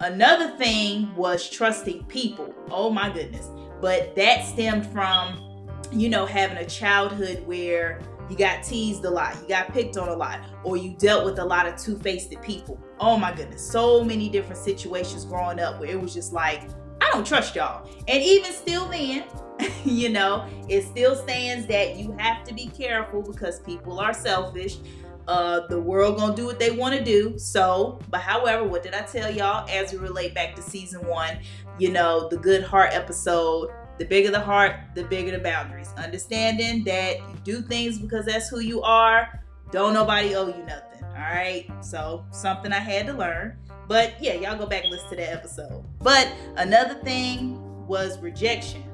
Another 0.00 0.56
thing 0.56 1.14
was 1.16 1.50
trusting 1.50 2.04
people. 2.04 2.54
Oh 2.70 2.88
my 2.90 3.10
goodness. 3.10 3.50
But 3.80 4.14
that 4.14 4.44
stemmed 4.44 4.86
from, 4.86 5.47
you 5.92 6.08
know, 6.08 6.26
having 6.26 6.58
a 6.58 6.66
childhood 6.66 7.46
where 7.46 8.00
you 8.28 8.36
got 8.36 8.62
teased 8.62 9.04
a 9.04 9.10
lot, 9.10 9.36
you 9.40 9.48
got 9.48 9.72
picked 9.72 9.96
on 9.96 10.08
a 10.08 10.14
lot, 10.14 10.40
or 10.64 10.76
you 10.76 10.90
dealt 10.98 11.24
with 11.24 11.38
a 11.38 11.44
lot 11.44 11.66
of 11.66 11.76
two 11.76 11.98
faced 11.98 12.34
people. 12.42 12.78
Oh 13.00 13.16
my 13.16 13.34
goodness. 13.34 13.62
So 13.62 14.04
many 14.04 14.28
different 14.28 14.58
situations 14.58 15.24
growing 15.24 15.60
up 15.60 15.80
where 15.80 15.88
it 15.88 16.00
was 16.00 16.12
just 16.12 16.32
like, 16.32 16.62
I 17.00 17.10
don't 17.12 17.26
trust 17.26 17.54
y'all. 17.54 17.88
And 18.06 18.22
even 18.22 18.52
still 18.52 18.88
then, 18.88 19.24
you 19.84 20.10
know, 20.10 20.46
it 20.68 20.82
still 20.82 21.16
stands 21.16 21.66
that 21.68 21.96
you 21.96 22.14
have 22.18 22.44
to 22.44 22.54
be 22.54 22.66
careful 22.66 23.22
because 23.22 23.60
people 23.60 23.98
are 23.98 24.12
selfish. 24.12 24.78
Uh, 25.26 25.66
the 25.68 25.78
world 25.78 26.16
gonna 26.16 26.34
do 26.34 26.46
what 26.46 26.58
they 26.58 26.70
want 26.70 26.94
to 26.94 27.04
do. 27.04 27.38
So, 27.38 27.98
but 28.10 28.20
however, 28.20 28.64
what 28.64 28.82
did 28.82 28.94
I 28.94 29.02
tell 29.02 29.30
y'all 29.30 29.68
as 29.68 29.92
we 29.92 29.98
relate 29.98 30.34
back 30.34 30.54
to 30.56 30.62
season 30.62 31.06
one? 31.06 31.38
You 31.78 31.92
know, 31.92 32.28
the 32.28 32.38
good 32.38 32.62
heart 32.62 32.90
episode. 32.92 33.70
The 33.98 34.04
bigger 34.04 34.30
the 34.30 34.40
heart, 34.40 34.76
the 34.94 35.04
bigger 35.04 35.32
the 35.32 35.38
boundaries. 35.38 35.88
Understanding 35.96 36.84
that 36.84 37.18
you 37.18 37.34
do 37.44 37.62
things 37.62 37.98
because 37.98 38.26
that's 38.26 38.48
who 38.48 38.60
you 38.60 38.82
are. 38.82 39.42
Don't 39.72 39.92
nobody 39.92 40.34
owe 40.34 40.46
you 40.48 40.64
nothing. 40.64 41.04
All 41.04 41.14
right. 41.14 41.66
So 41.80 42.24
something 42.30 42.72
I 42.72 42.78
had 42.78 43.06
to 43.06 43.12
learn. 43.12 43.58
But 43.88 44.14
yeah, 44.22 44.34
y'all 44.34 44.56
go 44.58 44.66
back 44.66 44.82
and 44.84 44.92
listen 44.92 45.10
to 45.10 45.16
that 45.16 45.32
episode. 45.32 45.84
But 46.00 46.32
another 46.56 46.94
thing 47.02 47.86
was 47.86 48.18
rejection. 48.20 48.84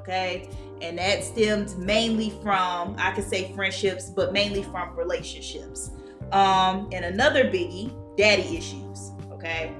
okay? 0.00 0.48
And 0.80 0.98
that 0.98 1.22
stemmed 1.24 1.76
mainly 1.78 2.30
from, 2.42 2.96
I 2.98 3.12
could 3.12 3.24
say 3.24 3.52
friendships, 3.54 4.10
but 4.10 4.32
mainly 4.32 4.62
from 4.62 4.96
relationships. 4.96 5.90
Um, 6.32 6.88
and 6.92 7.04
another 7.04 7.44
biggie, 7.44 7.92
daddy 8.16 8.56
issues, 8.56 9.12
okay? 9.32 9.74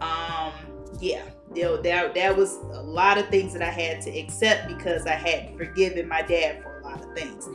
Um, 0.00 0.52
yeah, 1.00 1.22
there, 1.54 1.76
there, 1.78 2.12
there 2.12 2.34
was 2.34 2.54
a 2.72 2.82
lot 2.82 3.18
of 3.18 3.28
things 3.28 3.52
that 3.52 3.62
I 3.62 3.70
had 3.70 4.00
to 4.02 4.18
accept 4.18 4.68
because 4.68 5.06
I 5.06 5.12
had 5.12 5.56
forgiven 5.56 6.08
my 6.08 6.22
dad 6.22 6.62
for 6.62 6.78
a 6.78 6.82
lot 6.82 7.04
of 7.04 7.14
things. 7.14 7.48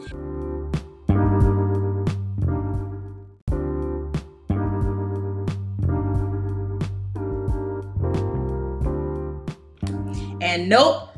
And 10.41 10.67
nope, 10.67 11.10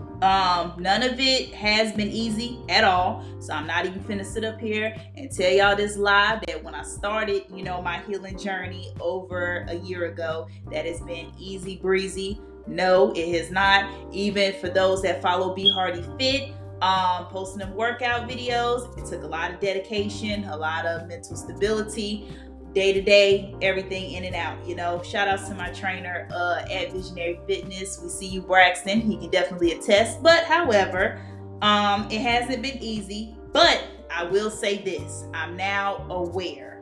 none 0.83 1.01
of 1.01 1.17
it 1.17 1.53
has 1.53 1.93
been 1.93 2.09
easy 2.09 2.59
at 2.67 2.83
all. 2.83 3.23
So 3.39 3.53
I'm 3.53 3.65
not 3.65 3.85
even 3.85 4.03
finna 4.03 4.25
sit 4.25 4.43
up 4.43 4.59
here 4.59 4.93
and 5.15 5.31
tell 5.31 5.49
y'all 5.49 5.77
this 5.77 5.95
lie 5.95 6.41
that 6.45 6.61
when 6.61 6.75
I 6.75 6.83
started, 6.83 7.43
you 7.55 7.63
know, 7.63 7.81
my 7.81 7.99
healing 7.99 8.37
journey 8.37 8.93
over 8.99 9.65
a 9.69 9.75
year 9.75 10.07
ago, 10.07 10.47
that 10.71 10.85
it's 10.85 10.99
been 10.99 11.31
easy 11.39 11.77
breezy. 11.77 12.41
No, 12.67 13.13
it 13.15 13.33
has 13.39 13.49
not. 13.49 13.89
Even 14.11 14.53
for 14.59 14.67
those 14.67 15.01
that 15.03 15.21
follow 15.21 15.55
Be 15.55 15.69
Hardy 15.69 16.03
Fit, 16.19 16.53
um, 16.81 17.27
posting 17.27 17.59
them 17.59 17.73
workout 17.75 18.29
videos, 18.29 18.97
it 18.97 19.09
took 19.09 19.23
a 19.23 19.27
lot 19.27 19.51
of 19.51 19.61
dedication, 19.61 20.43
a 20.45 20.57
lot 20.57 20.85
of 20.85 21.07
mental 21.07 21.37
stability 21.37 22.27
day 22.73 22.93
to 22.93 23.01
day, 23.01 23.55
everything 23.61 24.13
in 24.13 24.25
and 24.25 24.35
out. 24.35 24.65
You 24.67 24.75
know, 24.75 25.01
shout 25.03 25.27
outs 25.27 25.47
to 25.49 25.55
my 25.55 25.69
trainer 25.71 26.27
uh, 26.33 26.65
at 26.71 26.91
Visionary 26.91 27.39
Fitness. 27.47 27.99
We 28.01 28.09
see 28.09 28.27
you, 28.27 28.41
Braxton. 28.41 29.01
He 29.01 29.17
can 29.17 29.29
definitely 29.29 29.73
attest. 29.73 30.21
But 30.23 30.43
however, 30.45 31.21
um, 31.61 32.07
it 32.09 32.21
hasn't 32.21 32.61
been 32.61 32.77
easy. 32.81 33.35
But 33.51 33.83
I 34.11 34.23
will 34.25 34.49
say 34.49 34.81
this: 34.83 35.25
I'm 35.33 35.55
now 35.55 36.05
aware, 36.09 36.81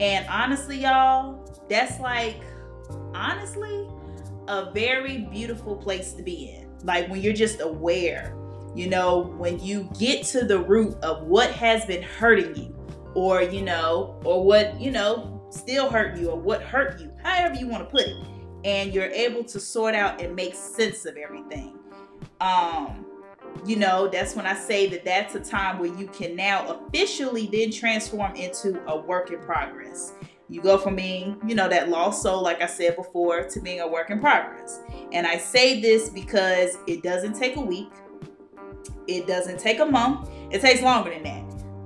and 0.00 0.26
honestly, 0.28 0.80
y'all, 0.80 1.48
that's 1.68 1.98
like 2.00 2.40
honestly 3.14 3.88
a 4.48 4.70
very 4.72 5.18
beautiful 5.18 5.76
place 5.76 6.12
to 6.14 6.22
be 6.22 6.50
in. 6.50 6.68
Like 6.84 7.08
when 7.08 7.20
you're 7.20 7.32
just 7.32 7.60
aware. 7.60 8.36
You 8.74 8.88
know, 8.88 9.34
when 9.36 9.60
you 9.60 9.90
get 9.98 10.24
to 10.28 10.46
the 10.46 10.58
root 10.58 10.96
of 11.02 11.24
what 11.24 11.50
has 11.50 11.84
been 11.84 12.02
hurting 12.02 12.56
you, 12.56 12.81
or 13.14 13.42
you 13.42 13.62
know 13.62 14.18
or 14.24 14.44
what 14.44 14.80
you 14.80 14.90
know 14.90 15.42
still 15.50 15.90
hurt 15.90 16.16
you 16.16 16.30
or 16.30 16.38
what 16.38 16.62
hurt 16.62 17.00
you 17.00 17.12
however 17.22 17.54
you 17.54 17.68
want 17.68 17.82
to 17.82 17.90
put 17.90 18.06
it. 18.06 18.16
And 18.64 18.94
you're 18.94 19.06
able 19.06 19.42
to 19.44 19.58
sort 19.58 19.94
out 19.94 20.20
and 20.20 20.36
make 20.36 20.54
sense 20.54 21.04
of 21.04 21.16
everything. 21.16 21.78
Um 22.40 23.06
you 23.66 23.76
know 23.76 24.08
that's 24.08 24.34
when 24.34 24.46
i 24.46 24.54
say 24.54 24.88
that 24.88 25.04
that's 25.04 25.34
a 25.34 25.40
time 25.40 25.78
where 25.78 25.94
you 25.94 26.06
can 26.06 26.34
now 26.34 26.66
officially 26.68 27.48
then 27.52 27.70
transform 27.70 28.34
into 28.34 28.82
a 28.86 28.96
work 28.96 29.30
in 29.30 29.38
progress. 29.40 30.14
You 30.48 30.62
go 30.62 30.78
from 30.78 30.96
being 30.96 31.38
you 31.46 31.54
know 31.54 31.68
that 31.68 31.88
lost 31.88 32.22
soul 32.22 32.42
like 32.42 32.62
i 32.62 32.66
said 32.66 32.96
before 32.96 33.44
to 33.44 33.60
being 33.60 33.80
a 33.80 33.86
work 33.86 34.10
in 34.10 34.20
progress. 34.20 34.80
And 35.12 35.26
i 35.26 35.36
say 35.36 35.80
this 35.80 36.08
because 36.08 36.78
it 36.86 37.02
doesn't 37.02 37.34
take 37.34 37.56
a 37.56 37.60
week. 37.60 37.92
It 39.06 39.26
doesn't 39.26 39.58
take 39.58 39.80
a 39.80 39.86
month. 39.86 40.30
It 40.50 40.60
takes 40.60 40.80
longer 40.80 41.10
than 41.10 41.24
that 41.24 41.41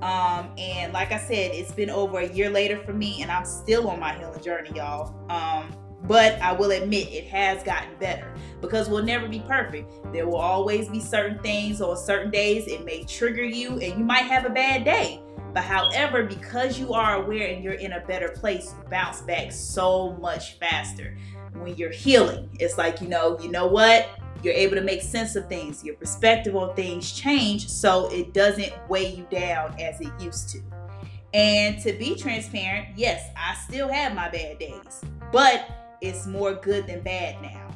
um, 0.06 0.52
and 0.56 0.92
like 0.92 1.10
I 1.10 1.18
said, 1.18 1.50
it's 1.52 1.72
been 1.72 1.90
over 1.90 2.20
a 2.20 2.28
year 2.28 2.48
later 2.48 2.78
for 2.78 2.92
me, 2.92 3.22
and 3.22 3.30
I'm 3.30 3.44
still 3.44 3.90
on 3.90 3.98
my 3.98 4.16
healing 4.16 4.40
journey, 4.40 4.70
y'all. 4.72 5.12
Um, 5.28 5.74
but 6.04 6.40
I 6.40 6.52
will 6.52 6.70
admit 6.70 7.08
it 7.08 7.26
has 7.26 7.60
gotten 7.64 7.90
better 7.98 8.32
because 8.60 8.88
we'll 8.88 9.02
never 9.02 9.26
be 9.26 9.40
perfect. 9.40 9.90
There 10.12 10.24
will 10.28 10.36
always 10.36 10.88
be 10.88 11.00
certain 11.00 11.40
things 11.40 11.80
or 11.80 11.96
certain 11.96 12.30
days 12.30 12.68
it 12.68 12.84
may 12.84 13.02
trigger 13.02 13.42
you, 13.42 13.80
and 13.80 13.98
you 13.98 14.04
might 14.04 14.26
have 14.26 14.46
a 14.46 14.50
bad 14.50 14.84
day. 14.84 15.20
But 15.52 15.64
however, 15.64 16.22
because 16.22 16.78
you 16.78 16.92
are 16.92 17.24
aware 17.24 17.48
and 17.48 17.64
you're 17.64 17.72
in 17.74 17.94
a 17.94 18.00
better 18.06 18.28
place, 18.28 18.74
you 18.78 18.88
bounce 18.88 19.22
back 19.22 19.50
so 19.50 20.12
much 20.20 20.56
faster 20.60 21.16
when 21.54 21.74
you're 21.74 21.90
healing. 21.90 22.48
It's 22.60 22.78
like, 22.78 23.00
you 23.00 23.08
know, 23.08 23.40
you 23.40 23.50
know 23.50 23.66
what? 23.66 24.08
You're 24.42 24.54
able 24.54 24.76
to 24.76 24.82
make 24.82 25.02
sense 25.02 25.36
of 25.36 25.48
things. 25.48 25.84
Your 25.84 25.94
perspective 25.96 26.54
on 26.56 26.74
things 26.74 27.12
change 27.12 27.68
so 27.68 28.08
it 28.12 28.32
doesn't 28.32 28.72
weigh 28.88 29.14
you 29.14 29.26
down 29.30 29.74
as 29.80 30.00
it 30.00 30.12
used 30.20 30.50
to. 30.50 30.60
And 31.34 31.80
to 31.82 31.92
be 31.92 32.14
transparent, 32.14 32.88
yes, 32.96 33.30
I 33.36 33.54
still 33.54 33.88
have 33.88 34.14
my 34.14 34.28
bad 34.28 34.58
days, 34.58 35.02
but 35.32 35.68
it's 36.00 36.26
more 36.26 36.54
good 36.54 36.86
than 36.86 37.02
bad 37.02 37.42
now. 37.42 37.66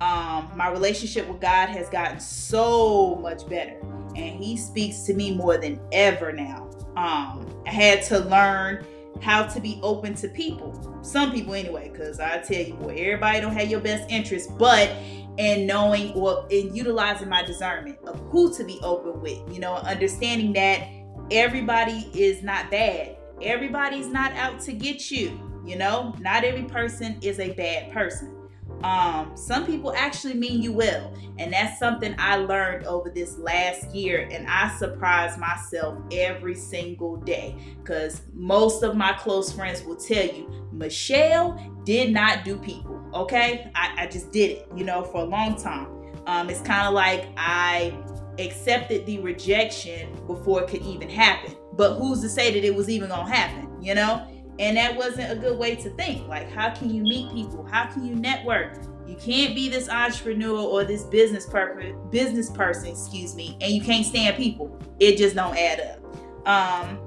Um, 0.00 0.50
my 0.56 0.68
relationship 0.70 1.28
with 1.28 1.40
God 1.40 1.68
has 1.68 1.88
gotten 1.88 2.18
so 2.18 3.14
much 3.16 3.48
better, 3.48 3.78
and 4.16 4.42
He 4.42 4.56
speaks 4.56 5.00
to 5.02 5.14
me 5.14 5.34
more 5.34 5.56
than 5.58 5.80
ever 5.92 6.32
now. 6.32 6.68
Um, 6.96 7.46
I 7.66 7.70
had 7.70 8.02
to 8.04 8.18
learn 8.18 8.84
how 9.20 9.44
to 9.44 9.60
be 9.60 9.78
open 9.82 10.14
to 10.16 10.28
people. 10.28 10.98
Some 11.02 11.32
people, 11.32 11.54
anyway, 11.54 11.90
because 11.90 12.20
I 12.20 12.38
tell 12.38 12.60
you, 12.60 12.74
boy, 12.74 12.96
everybody 12.98 13.40
don't 13.40 13.54
have 13.54 13.70
your 13.70 13.80
best 13.80 14.10
interest, 14.10 14.50
but 14.58 14.90
and 15.38 15.66
knowing 15.66 16.12
or 16.12 16.46
in 16.50 16.74
utilizing 16.74 17.28
my 17.28 17.42
discernment 17.42 17.98
of 18.06 18.18
who 18.30 18.54
to 18.56 18.64
be 18.64 18.78
open 18.82 19.20
with, 19.20 19.40
you 19.52 19.60
know, 19.60 19.74
understanding 19.74 20.52
that 20.52 20.86
everybody 21.30 22.10
is 22.14 22.42
not 22.42 22.70
bad. 22.70 23.16
Everybody's 23.42 24.06
not 24.06 24.32
out 24.32 24.60
to 24.60 24.72
get 24.72 25.10
you, 25.10 25.40
you 25.66 25.76
know, 25.76 26.14
not 26.20 26.44
every 26.44 26.64
person 26.64 27.18
is 27.20 27.40
a 27.40 27.52
bad 27.52 27.92
person. 27.92 28.34
Um, 28.84 29.34
some 29.34 29.64
people 29.64 29.94
actually 29.96 30.34
mean 30.34 30.60
you 30.60 30.72
well, 30.72 31.14
and 31.38 31.52
that's 31.52 31.78
something 31.78 32.14
I 32.18 32.36
learned 32.36 32.84
over 32.84 33.08
this 33.08 33.38
last 33.38 33.94
year, 33.94 34.28
and 34.30 34.46
I 34.46 34.76
surprise 34.76 35.38
myself 35.38 35.98
every 36.12 36.54
single 36.54 37.16
day 37.16 37.56
because 37.82 38.20
most 38.34 38.82
of 38.82 38.94
my 38.94 39.14
close 39.14 39.50
friends 39.50 39.82
will 39.84 39.96
tell 39.96 40.26
you, 40.26 40.68
Michelle 40.70 41.58
did 41.84 42.12
not 42.12 42.44
do 42.44 42.58
people. 42.58 42.93
Okay, 43.14 43.70
I, 43.74 43.94
I 43.98 44.06
just 44.06 44.32
did 44.32 44.50
it, 44.50 44.68
you 44.74 44.84
know, 44.84 45.04
for 45.04 45.22
a 45.22 45.24
long 45.24 45.56
time. 45.56 45.86
Um, 46.26 46.50
it's 46.50 46.60
kind 46.60 46.88
of 46.88 46.94
like 46.94 47.28
I 47.36 47.96
accepted 48.38 49.06
the 49.06 49.20
rejection 49.20 50.12
before 50.26 50.62
it 50.62 50.68
could 50.68 50.82
even 50.82 51.08
happen. 51.08 51.54
But 51.74 51.94
who's 51.96 52.20
to 52.22 52.28
say 52.28 52.52
that 52.52 52.64
it 52.64 52.74
was 52.74 52.88
even 52.88 53.10
gonna 53.10 53.30
happen, 53.30 53.82
you 53.82 53.94
know? 53.94 54.26
And 54.58 54.76
that 54.76 54.96
wasn't 54.96 55.32
a 55.32 55.36
good 55.36 55.58
way 55.58 55.74
to 55.76 55.90
think. 55.90 56.26
Like, 56.28 56.50
how 56.50 56.70
can 56.70 56.92
you 56.92 57.02
meet 57.02 57.32
people? 57.32 57.64
How 57.64 57.86
can 57.86 58.04
you 58.04 58.14
network? 58.14 58.78
You 59.06 59.16
can't 59.16 59.54
be 59.54 59.68
this 59.68 59.88
entrepreneur 59.88 60.58
or 60.58 60.84
this 60.84 61.04
business 61.04 61.46
person, 61.46 61.96
business 62.10 62.50
person, 62.50 62.88
excuse 62.88 63.34
me, 63.34 63.56
and 63.60 63.72
you 63.72 63.82
can't 63.82 64.06
stand 64.06 64.36
people. 64.36 64.78
It 64.98 65.18
just 65.18 65.36
don't 65.36 65.56
add 65.56 65.80
up. 65.80 66.48
Um, 66.48 66.98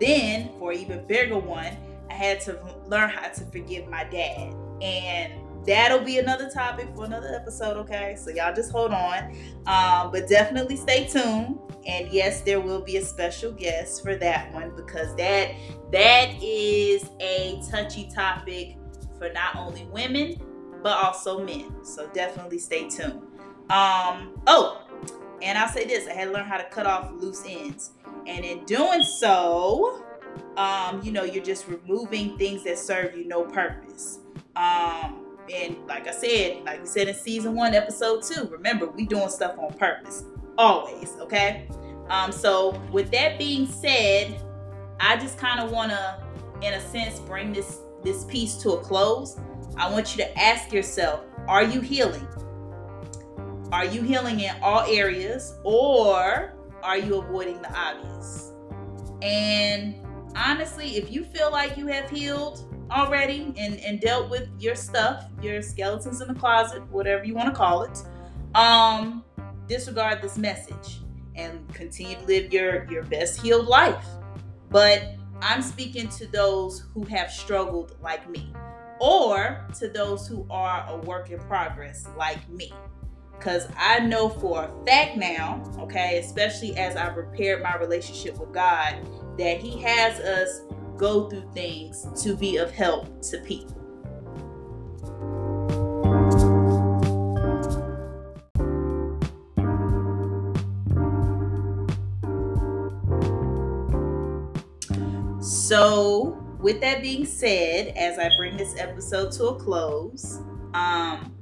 then, 0.00 0.50
for 0.58 0.72
even 0.72 1.06
bigger 1.06 1.38
one, 1.38 1.76
I 2.10 2.14
had 2.14 2.40
to 2.42 2.60
learn 2.86 3.10
how 3.10 3.28
to 3.28 3.44
forgive 3.46 3.88
my 3.88 4.04
dad, 4.04 4.54
and 4.80 5.32
that'll 5.66 6.04
be 6.04 6.18
another 6.18 6.48
topic 6.48 6.88
for 6.94 7.04
another 7.04 7.34
episode. 7.34 7.76
Okay, 7.78 8.16
so 8.18 8.30
y'all 8.30 8.54
just 8.54 8.70
hold 8.70 8.92
on, 8.92 9.36
um, 9.66 10.10
but 10.12 10.28
definitely 10.28 10.76
stay 10.76 11.06
tuned. 11.06 11.58
And 11.86 12.08
yes, 12.08 12.40
there 12.40 12.60
will 12.60 12.80
be 12.80 12.96
a 12.96 13.04
special 13.04 13.52
guest 13.52 14.02
for 14.02 14.16
that 14.16 14.52
one 14.52 14.74
because 14.74 15.14
that 15.16 15.52
that 15.92 16.42
is 16.42 17.08
a 17.20 17.60
touchy 17.70 18.10
topic 18.12 18.76
for 19.18 19.32
not 19.32 19.56
only 19.56 19.84
women 19.84 20.40
but 20.82 20.96
also 20.96 21.44
men. 21.44 21.84
So 21.84 22.08
definitely 22.08 22.58
stay 22.58 22.88
tuned. 22.88 23.22
Um, 23.70 24.40
oh, 24.46 24.82
and 25.42 25.58
I'll 25.58 25.68
say 25.68 25.84
this: 25.84 26.06
I 26.06 26.12
had 26.12 26.26
to 26.26 26.32
learn 26.32 26.46
how 26.46 26.58
to 26.58 26.64
cut 26.64 26.86
off 26.86 27.10
loose 27.12 27.42
ends, 27.46 27.90
and 28.26 28.44
in 28.44 28.64
doing 28.64 29.02
so, 29.02 30.04
um, 30.56 31.00
you 31.02 31.12
know, 31.12 31.24
you're 31.24 31.44
just 31.44 31.66
removing 31.68 32.38
things 32.38 32.64
that 32.64 32.78
serve 32.78 33.16
you 33.16 33.26
no 33.26 33.44
purpose. 33.44 34.20
Um, 34.56 35.26
and 35.52 35.76
like 35.86 36.08
I 36.08 36.12
said, 36.12 36.64
like 36.64 36.80
we 36.80 36.86
said 36.86 37.08
in 37.08 37.14
season 37.14 37.54
one, 37.54 37.74
episode 37.74 38.22
two, 38.22 38.46
remember 38.46 38.86
we 38.86 39.06
doing 39.06 39.28
stuff 39.28 39.56
on 39.58 39.72
purpose 39.74 40.24
always. 40.58 41.14
Okay. 41.20 41.68
Um, 42.08 42.32
so 42.32 42.80
with 42.92 43.10
that 43.10 43.38
being 43.38 43.66
said, 43.66 44.40
I 45.00 45.16
just 45.16 45.38
kind 45.38 45.60
of 45.60 45.70
want 45.70 45.90
to, 45.90 46.22
in 46.62 46.74
a 46.74 46.80
sense, 46.80 47.18
bring 47.20 47.52
this 47.52 47.80
this 48.02 48.24
piece 48.24 48.54
to 48.58 48.70
a 48.72 48.80
close. 48.80 49.38
I 49.76 49.90
want 49.90 50.16
you 50.16 50.24
to 50.24 50.38
ask 50.38 50.72
yourself: 50.72 51.24
Are 51.48 51.64
you 51.64 51.80
healing? 51.80 52.26
Are 53.72 53.84
you 53.84 54.02
healing 54.02 54.40
in 54.40 54.54
all 54.62 54.82
areas, 54.88 55.54
or 55.64 56.54
are 56.82 56.98
you 56.98 57.16
avoiding 57.16 57.60
the 57.62 57.72
obvious? 57.76 58.52
And 59.22 59.96
honestly, 60.36 60.96
if 60.96 61.10
you 61.10 61.24
feel 61.24 61.50
like 61.50 61.76
you 61.76 61.86
have 61.88 62.08
healed 62.08 62.72
already 62.90 63.54
and, 63.56 63.78
and 63.80 64.00
dealt 64.00 64.30
with 64.30 64.48
your 64.58 64.74
stuff, 64.74 65.24
your 65.42 65.62
skeletons 65.62 66.20
in 66.20 66.28
the 66.28 66.34
closet, 66.34 66.82
whatever 66.90 67.24
you 67.24 67.34
want 67.34 67.48
to 67.48 67.54
call 67.54 67.82
it, 67.82 68.02
um, 68.54 69.24
disregard 69.68 70.22
this 70.22 70.38
message 70.38 71.00
and 71.34 71.72
continue 71.74 72.16
to 72.16 72.24
live 72.24 72.52
your, 72.52 72.90
your 72.90 73.02
best 73.04 73.40
healed 73.40 73.66
life. 73.66 74.06
But 74.70 75.16
I'm 75.42 75.62
speaking 75.62 76.08
to 76.10 76.26
those 76.26 76.86
who 76.94 77.04
have 77.04 77.30
struggled 77.30 77.96
like 78.00 78.28
me, 78.30 78.52
or 79.00 79.66
to 79.78 79.88
those 79.88 80.26
who 80.26 80.46
are 80.48 80.86
a 80.88 80.96
work 80.96 81.30
in 81.30 81.38
progress 81.40 82.08
like 82.16 82.48
me. 82.48 82.72
Because 83.36 83.68
I 83.76 83.98
know 83.98 84.30
for 84.30 84.64
a 84.64 84.86
fact 84.86 85.18
now, 85.18 85.62
okay, 85.78 86.18
especially 86.18 86.74
as 86.78 86.96
I 86.96 87.08
repaired 87.08 87.62
my 87.62 87.76
relationship 87.76 88.38
with 88.38 88.52
God, 88.52 88.96
that 89.36 89.58
He 89.58 89.78
has 89.82 90.18
us 90.20 90.62
go 90.96 91.28
through 91.28 91.48
things 91.52 92.06
to 92.22 92.36
be 92.36 92.56
of 92.56 92.70
help 92.70 93.22
to 93.22 93.38
people. 93.38 93.76
So, 105.40 106.38
with 106.60 106.80
that 106.80 107.02
being 107.02 107.24
said, 107.24 107.88
as 107.96 108.18
I 108.18 108.30
bring 108.36 108.56
this 108.56 108.78
episode 108.78 109.32
to 109.32 109.48
a 109.48 109.54
close, 109.56 110.40
um, 110.74 111.34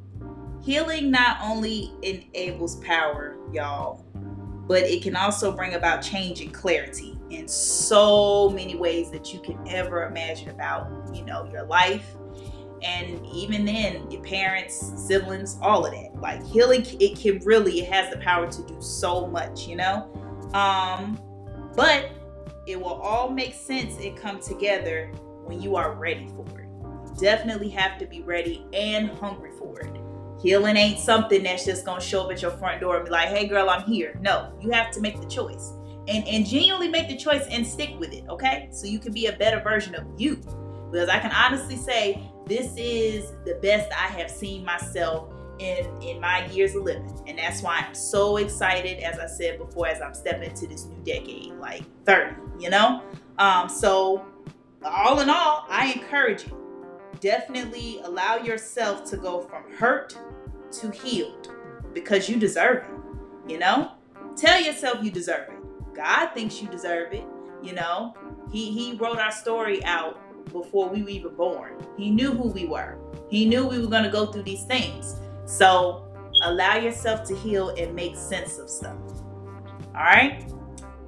healing 0.63 1.11
not 1.11 1.39
only 1.43 1.93
enables 2.03 2.77
power, 2.77 3.37
y'all, 3.53 4.05
but 4.67 4.83
it 4.83 5.03
can 5.03 5.15
also 5.15 5.53
bring 5.53 5.75
about 5.75 6.01
change 6.01 6.41
and 6.41 6.53
clarity 6.53 7.19
in 7.35 7.49
so 7.49 8.51
many 8.51 8.77
ways 8.77 9.11
that 9.11 9.33
you 9.33 9.41
can 9.41 9.59
ever 9.69 10.07
imagine 10.07 10.51
about, 10.51 10.91
you 11.13 11.25
know, 11.25 11.49
your 11.51 11.67
life. 11.67 12.15
And 12.83 13.25
even 13.27 13.65
then, 13.65 14.11
your 14.11 14.23
parents, 14.23 14.93
siblings, 14.97 15.59
all 15.63 15.87
of 15.87 15.93
that. 15.93 16.15
Like 16.21 16.45
healing, 16.47 16.85
it 17.01 17.19
can 17.19 17.39
really, 17.45 17.81
it 17.81 17.91
has 17.91 18.11
the 18.13 18.19
power 18.19 18.51
to 18.51 18.63
do 18.65 18.77
so 18.81 19.27
much, 19.27 19.67
you 19.67 19.77
know? 19.77 20.11
Um, 20.53 21.19
but 21.75 22.11
it 22.67 22.79
will 22.79 23.01
all 23.01 23.31
make 23.31 23.55
sense 23.55 23.97
and 24.03 24.17
come 24.17 24.41
together 24.41 25.11
when 25.45 25.61
you 25.61 25.77
are 25.77 25.95
ready 25.95 26.29
for 26.29 26.47
it. 26.61 26.69
You 26.69 27.15
definitely 27.19 27.71
have 27.71 27.99
to 27.99 28.07
be 28.07 28.23
ready 28.23 28.67
and 28.73 29.11
hungry 29.11 29.53
for 29.59 29.81
it. 29.81 29.95
Healing 30.43 30.77
ain't 30.77 30.99
something 30.99 31.43
that's 31.43 31.65
just 31.65 31.87
gonna 31.87 32.01
show 32.01 32.25
up 32.25 32.33
at 32.33 32.43
your 32.43 32.51
front 32.51 32.81
door 32.81 32.97
and 32.97 33.05
be 33.07 33.11
like, 33.11 33.29
hey 33.29 33.47
girl, 33.47 33.71
I'm 33.71 33.85
here. 33.85 34.19
No, 34.21 34.53
you 34.61 34.71
have 34.71 34.91
to 34.93 35.01
make 35.01 35.21
the 35.21 35.27
choice. 35.27 35.73
And, 36.07 36.27
and 36.29 36.47
genuinely 36.47 36.89
make 36.89 37.09
the 37.09 37.17
choice 37.17 37.47
and 37.51 37.67
stick 37.67 37.99
with 37.99 38.13
it, 38.13 38.25
okay? 38.29 38.69
So 38.73 38.87
you 38.87 38.99
can 38.99 39.13
be 39.13 39.27
a 39.27 39.33
better 39.33 39.61
version 39.61 39.95
of 39.95 40.05
you. 40.19 40.37
Because 40.91 41.09
I 41.09 41.19
can 41.19 41.33
honestly 41.33 41.77
say 41.77 42.31
this 42.47 42.75
is 42.77 43.33
the 43.47 43.59
best 43.63 43.91
I 43.93 44.09
have 44.19 44.31
seen 44.31 44.65
myself 44.65 45.33
in 45.59 45.87
in 46.03 46.21
my 46.21 46.47
years 46.47 46.75
of 46.75 46.83
living 46.83 47.13
and 47.27 47.39
that's 47.39 47.63
why 47.63 47.85
i'm 47.87 47.95
so 47.95 48.39
excited 48.39 48.99
as 49.03 49.19
i 49.19 49.27
said 49.27 49.59
before 49.59 49.87
as 49.87 50.01
i'm 50.01 50.15
stepping 50.15 50.51
into 50.51 50.67
this 50.67 50.87
new 50.87 50.99
decade 51.05 51.53
like 51.61 51.85
30 52.05 52.35
you 52.59 52.71
know 52.71 53.03
um 53.39 53.69
so 53.69 54.25
all 54.85 55.21
in 55.21 55.31
all 55.31 55.65
i 55.69 55.93
encourage 55.93 56.47
you 56.47 56.61
definitely 57.21 58.01
allow 58.03 58.37
yourself 58.37 59.09
to 59.09 59.17
go 59.17 59.41
from 59.41 59.63
hurt 59.73 60.19
to 60.73 60.91
healed 60.91 61.53
because 61.93 62.29
you 62.29 62.37
deserve 62.37 62.85
it 62.85 63.53
you 63.53 63.59
know 63.59 63.93
tell 64.37 64.61
yourself 64.61 65.05
you 65.05 65.11
deserve 65.11 65.49
it 65.49 65.54
god 65.95 66.29
thinks 66.35 66.61
you 66.61 66.69
deserve 66.69 67.13
it 67.13 67.25
you 67.63 67.73
know 67.73 68.15
he 68.51 68.73
he 68.73 68.95
wrote 68.97 69.19
our 69.19 69.33
story 69.33 69.85
out 69.85 70.21
before 70.53 70.89
we 70.89 71.03
were 71.03 71.09
even 71.09 71.35
born 71.35 71.75
he 71.97 72.11
knew 72.11 72.33
who 72.33 72.49
we 72.49 72.67
were 72.67 72.99
he 73.29 73.47
knew 73.47 73.67
we 73.67 73.79
were 73.79 73.89
going 73.89 74.05
to 74.05 74.11
go 74.11 74.27
through 74.27 74.43
these 74.43 74.65
things 74.65 75.17
so 75.47 76.05
allow 76.43 76.77
yourself 76.77 77.25
to 77.25 77.35
heal 77.35 77.71
and 77.71 77.95
make 77.95 78.17
sense 78.17 78.59
of 78.59 78.69
stuff. 78.69 78.97
All 79.95 80.03
right. 80.03 80.45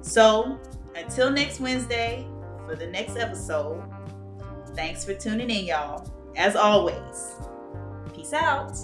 So 0.01 0.59
until 0.95 1.31
next 1.31 1.59
Wednesday 1.59 2.27
for 2.65 2.75
the 2.75 2.87
next 2.87 3.17
episode, 3.17 3.83
thanks 4.75 5.03
for 5.03 5.13
tuning 5.13 5.49
in, 5.49 5.65
y'all. 5.65 6.11
As 6.35 6.55
always, 6.55 7.35
peace 8.13 8.33
out. 8.33 8.77